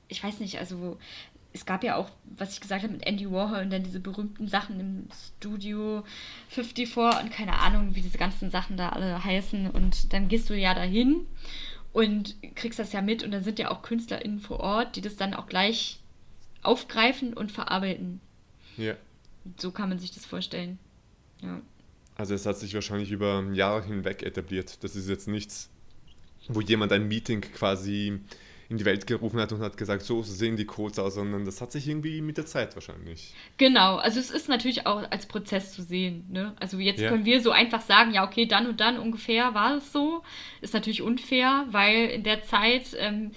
ich 0.07 0.23
weiß 0.23 0.39
nicht, 0.39 0.59
also 0.59 0.97
es 1.55 1.65
gab 1.65 1.83
ja 1.85 1.95
auch, 1.95 2.09
was 2.37 2.53
ich 2.53 2.59
gesagt 2.59 2.83
habe 2.83 2.93
mit 2.93 3.07
Andy 3.07 3.31
Warhol 3.31 3.59
und 3.59 3.69
dann 3.69 3.83
diese 3.83 4.01
berühmten 4.01 4.49
Sachen 4.49 4.79
im 4.79 5.07
Studio 5.37 6.03
54 6.49 6.97
und 6.97 7.31
keine 7.31 7.59
Ahnung, 7.59 7.95
wie 7.95 8.01
diese 8.01 8.17
ganzen 8.17 8.51
Sachen 8.51 8.75
da 8.75 8.89
alle 8.89 9.23
heißen. 9.23 9.69
Und 9.69 10.11
dann 10.11 10.27
gehst 10.27 10.49
du 10.49 10.53
ja 10.53 10.73
dahin 10.73 11.25
und 11.93 12.35
kriegst 12.55 12.77
das 12.77 12.91
ja 12.91 13.01
mit 13.01 13.23
und 13.23 13.31
dann 13.31 13.43
sind 13.43 13.57
ja 13.57 13.71
auch 13.71 13.83
KünstlerInnen 13.83 14.39
vor 14.39 14.59
Ort, 14.59 14.97
die 14.97 15.01
das 15.01 15.15
dann 15.15 15.33
auch 15.33 15.47
gleich 15.47 16.01
aufgreifen 16.61 17.33
und 17.33 17.53
verarbeiten. 17.53 18.19
Ja. 18.75 18.95
So 19.55 19.71
kann 19.71 19.87
man 19.87 19.99
sich 19.99 20.11
das 20.11 20.25
vorstellen. 20.25 20.77
Ja. 21.41 21.61
Also 22.17 22.33
es 22.33 22.45
hat 22.45 22.57
sich 22.57 22.73
wahrscheinlich 22.73 23.11
über 23.11 23.49
Jahre 23.53 23.85
hinweg 23.85 24.23
etabliert. 24.23 24.83
Das 24.83 24.97
ist 24.97 25.07
jetzt 25.07 25.29
nichts, 25.29 25.69
wo 26.49 26.59
jemand 26.59 26.91
ein 26.91 27.07
Meeting 27.07 27.39
quasi 27.39 28.19
in 28.69 28.77
die 28.77 28.85
Welt 28.85 29.05
gerufen 29.05 29.39
hat 29.39 29.51
und 29.51 29.61
hat 29.61 29.77
gesagt, 29.77 30.01
so 30.01 30.23
sehen 30.23 30.57
die 30.57 30.65
Codes 30.65 30.97
aus, 30.97 31.15
sondern 31.15 31.45
das 31.45 31.61
hat 31.61 31.71
sich 31.71 31.87
irgendwie 31.87 32.21
mit 32.21 32.37
der 32.37 32.45
Zeit 32.45 32.75
wahrscheinlich. 32.75 33.33
Genau, 33.57 33.97
also 33.97 34.19
es 34.19 34.31
ist 34.31 34.49
natürlich 34.49 34.87
auch 34.87 35.09
als 35.11 35.27
Prozess 35.27 35.73
zu 35.73 35.83
sehen. 35.83 36.25
Ne? 36.31 36.55
Also 36.59 36.79
jetzt 36.79 36.99
ja. 36.99 37.09
können 37.09 37.25
wir 37.25 37.41
so 37.41 37.51
einfach 37.51 37.81
sagen, 37.81 38.13
ja, 38.13 38.25
okay, 38.25 38.45
dann 38.45 38.67
und 38.67 38.79
dann 38.79 38.97
ungefähr 38.97 39.53
war 39.53 39.77
es 39.77 39.91
so. 39.91 40.23
Ist 40.61 40.73
natürlich 40.73 41.01
unfair, 41.01 41.67
weil 41.69 42.07
in 42.07 42.23
der 42.23 42.43
Zeit 42.43 42.95
ähm, 42.97 43.31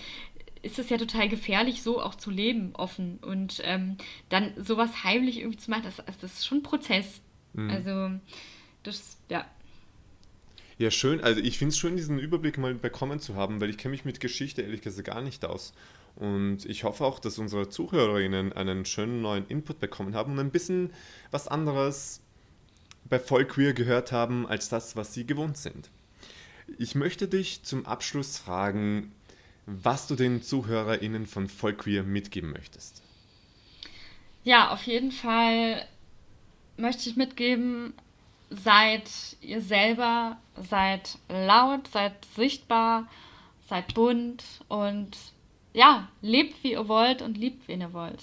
ist 0.62 0.78
es 0.78 0.88
ja 0.88 0.96
total 0.96 1.28
gefährlich, 1.28 1.82
so 1.82 2.00
auch 2.00 2.14
zu 2.14 2.30
leben, 2.30 2.74
offen. 2.74 3.18
Und 3.18 3.60
ähm, 3.64 3.96
dann 4.28 4.52
sowas 4.56 5.04
heimlich 5.04 5.40
irgendwie 5.40 5.58
zu 5.58 5.70
machen, 5.70 5.84
das, 5.84 5.96
das 6.20 6.32
ist 6.32 6.46
schon 6.46 6.58
ein 6.58 6.62
Prozess. 6.62 7.20
Mhm. 7.52 7.70
Also 7.70 8.10
das, 8.82 9.18
ja. 9.28 9.44
Ja, 10.78 10.92
schön. 10.92 11.20
Also 11.20 11.40
ich 11.40 11.58
finde 11.58 11.72
es 11.72 11.78
schön, 11.78 11.96
diesen 11.96 12.20
Überblick 12.20 12.56
mal 12.56 12.72
bekommen 12.72 13.18
zu 13.18 13.34
haben, 13.34 13.60
weil 13.60 13.68
ich 13.68 13.78
kenne 13.78 13.92
mich 13.92 14.04
mit 14.04 14.20
Geschichte 14.20 14.62
ehrlich 14.62 14.80
gesagt 14.80 15.08
gar 15.08 15.20
nicht 15.20 15.44
aus. 15.44 15.72
Und 16.14 16.64
ich 16.66 16.84
hoffe 16.84 17.04
auch, 17.04 17.18
dass 17.18 17.38
unsere 17.38 17.68
Zuhörerinnen 17.68 18.52
einen 18.52 18.84
schönen 18.84 19.20
neuen 19.20 19.46
Input 19.48 19.80
bekommen 19.80 20.14
haben 20.14 20.32
und 20.32 20.38
ein 20.38 20.50
bisschen 20.50 20.92
was 21.32 21.48
anderes 21.48 22.22
bei 23.08 23.18
Vollqueer 23.18 23.72
gehört 23.72 24.12
haben, 24.12 24.46
als 24.46 24.68
das, 24.68 24.94
was 24.94 25.14
sie 25.14 25.26
gewohnt 25.26 25.56
sind. 25.56 25.90
Ich 26.78 26.94
möchte 26.94 27.26
dich 27.26 27.64
zum 27.64 27.84
Abschluss 27.84 28.38
fragen, 28.38 29.12
was 29.66 30.06
du 30.06 30.14
den 30.14 30.42
ZuhörerInnen 30.42 31.26
von 31.26 31.48
Vollqueer 31.48 32.04
mitgeben 32.04 32.52
möchtest. 32.52 33.02
Ja, 34.44 34.70
auf 34.70 34.82
jeden 34.84 35.12
Fall 35.12 35.86
möchte 36.76 37.08
ich 37.10 37.16
mitgeben, 37.16 37.94
seid 38.50 39.10
ihr 39.40 39.60
selber, 39.60 40.38
seid 40.56 41.18
laut, 41.28 41.88
seid 41.88 42.24
sichtbar, 42.36 43.08
seid 43.68 43.94
bunt 43.94 44.44
und 44.68 45.16
ja, 45.74 46.08
lebt 46.22 46.62
wie 46.64 46.72
ihr 46.72 46.88
wollt 46.88 47.22
und 47.22 47.36
liebt, 47.36 47.68
wen 47.68 47.80
ihr 47.80 47.92
wollt. 47.92 48.22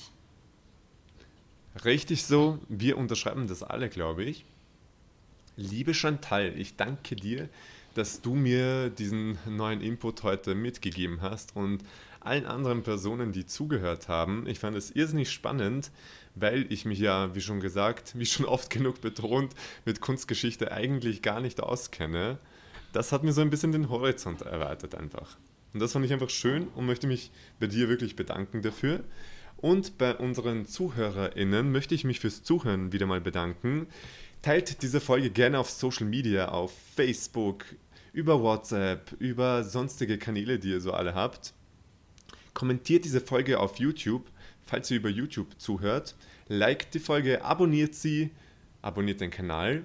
Richtig 1.83 2.23
so, 2.23 2.59
wir 2.69 2.97
unterschreiben 2.97 3.47
das 3.47 3.61
alle, 3.61 3.89
glaube 3.89 4.23
ich. 4.23 4.45
Liebe 5.57 5.93
Chantal, 5.93 6.53
ich 6.57 6.75
danke 6.75 7.15
dir, 7.15 7.49
dass 7.93 8.21
du 8.21 8.33
mir 8.33 8.89
diesen 8.89 9.37
neuen 9.45 9.81
Input 9.81 10.23
heute 10.23 10.55
mitgegeben 10.55 11.21
hast 11.21 11.55
und 11.55 11.83
allen 12.25 12.45
anderen 12.45 12.83
Personen, 12.83 13.31
die 13.31 13.45
zugehört 13.45 14.07
haben. 14.07 14.47
Ich 14.47 14.59
fand 14.59 14.75
es 14.75 14.91
irrsinnig 14.91 15.31
spannend, 15.31 15.91
weil 16.35 16.71
ich 16.71 16.85
mich 16.85 16.99
ja, 16.99 17.33
wie 17.35 17.41
schon 17.41 17.59
gesagt, 17.59 18.13
wie 18.17 18.25
schon 18.25 18.45
oft 18.45 18.69
genug 18.69 19.01
betont, 19.01 19.53
mit 19.85 20.01
Kunstgeschichte 20.01 20.71
eigentlich 20.71 21.21
gar 21.21 21.41
nicht 21.41 21.61
auskenne. 21.61 22.39
Das 22.93 23.11
hat 23.11 23.23
mir 23.23 23.33
so 23.33 23.41
ein 23.41 23.49
bisschen 23.49 23.71
den 23.71 23.89
Horizont 23.89 24.41
erweitert 24.41 24.95
einfach. 24.95 25.37
Und 25.73 25.81
das 25.81 25.91
fand 25.91 26.05
ich 26.05 26.13
einfach 26.13 26.29
schön 26.29 26.67
und 26.69 26.85
möchte 26.85 27.07
mich 27.07 27.31
bei 27.59 27.67
dir 27.67 27.89
wirklich 27.89 28.15
bedanken 28.15 28.61
dafür. 28.61 29.03
Und 29.57 29.97
bei 29.97 30.15
unseren 30.15 30.65
ZuhörerInnen 30.65 31.71
möchte 31.71 31.95
ich 31.95 32.03
mich 32.03 32.19
fürs 32.19 32.43
Zuhören 32.43 32.91
wieder 32.91 33.05
mal 33.05 33.21
bedanken. 33.21 33.87
Teilt 34.41 34.81
diese 34.83 35.01
Folge 35.01 35.29
gerne 35.31 35.59
auf 35.59 35.69
Social 35.69 36.05
Media, 36.05 36.49
auf 36.49 36.71
Facebook, 36.95 37.65
über 38.13 38.41
WhatsApp, 38.41 39.11
über 39.19 39.63
sonstige 39.63 40.17
Kanäle, 40.17 40.59
die 40.59 40.69
ihr 40.69 40.81
so 40.81 40.93
alle 40.93 41.15
habt. 41.15 41.53
Kommentiert 42.55 43.05
diese 43.05 43.21
Folge 43.21 43.59
auf 43.59 43.77
YouTube, 43.77 44.25
falls 44.65 44.89
ihr 44.89 44.97
über 44.97 45.09
YouTube 45.09 45.59
zuhört. 45.59 46.15
Liked 46.47 46.95
die 46.95 46.99
Folge, 46.99 47.45
abonniert 47.45 47.93
sie, 47.93 48.31
abonniert 48.81 49.21
den 49.21 49.29
Kanal 49.29 49.83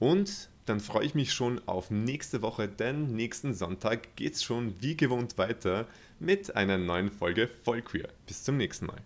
und 0.00 0.48
dann 0.64 0.80
freue 0.80 1.06
ich 1.06 1.14
mich 1.14 1.32
schon 1.32 1.60
auf 1.66 1.90
nächste 1.90 2.42
Woche, 2.42 2.68
denn 2.68 3.14
nächsten 3.14 3.54
Sonntag 3.54 4.16
geht 4.16 4.34
es 4.34 4.42
schon 4.42 4.74
wie 4.80 4.96
gewohnt 4.96 5.38
weiter 5.38 5.86
mit 6.18 6.56
einer 6.56 6.78
neuen 6.78 7.10
Folge 7.10 7.48
Vollqueer. 7.64 8.08
Bis 8.26 8.42
zum 8.42 8.56
nächsten 8.56 8.86
Mal. 8.86 9.00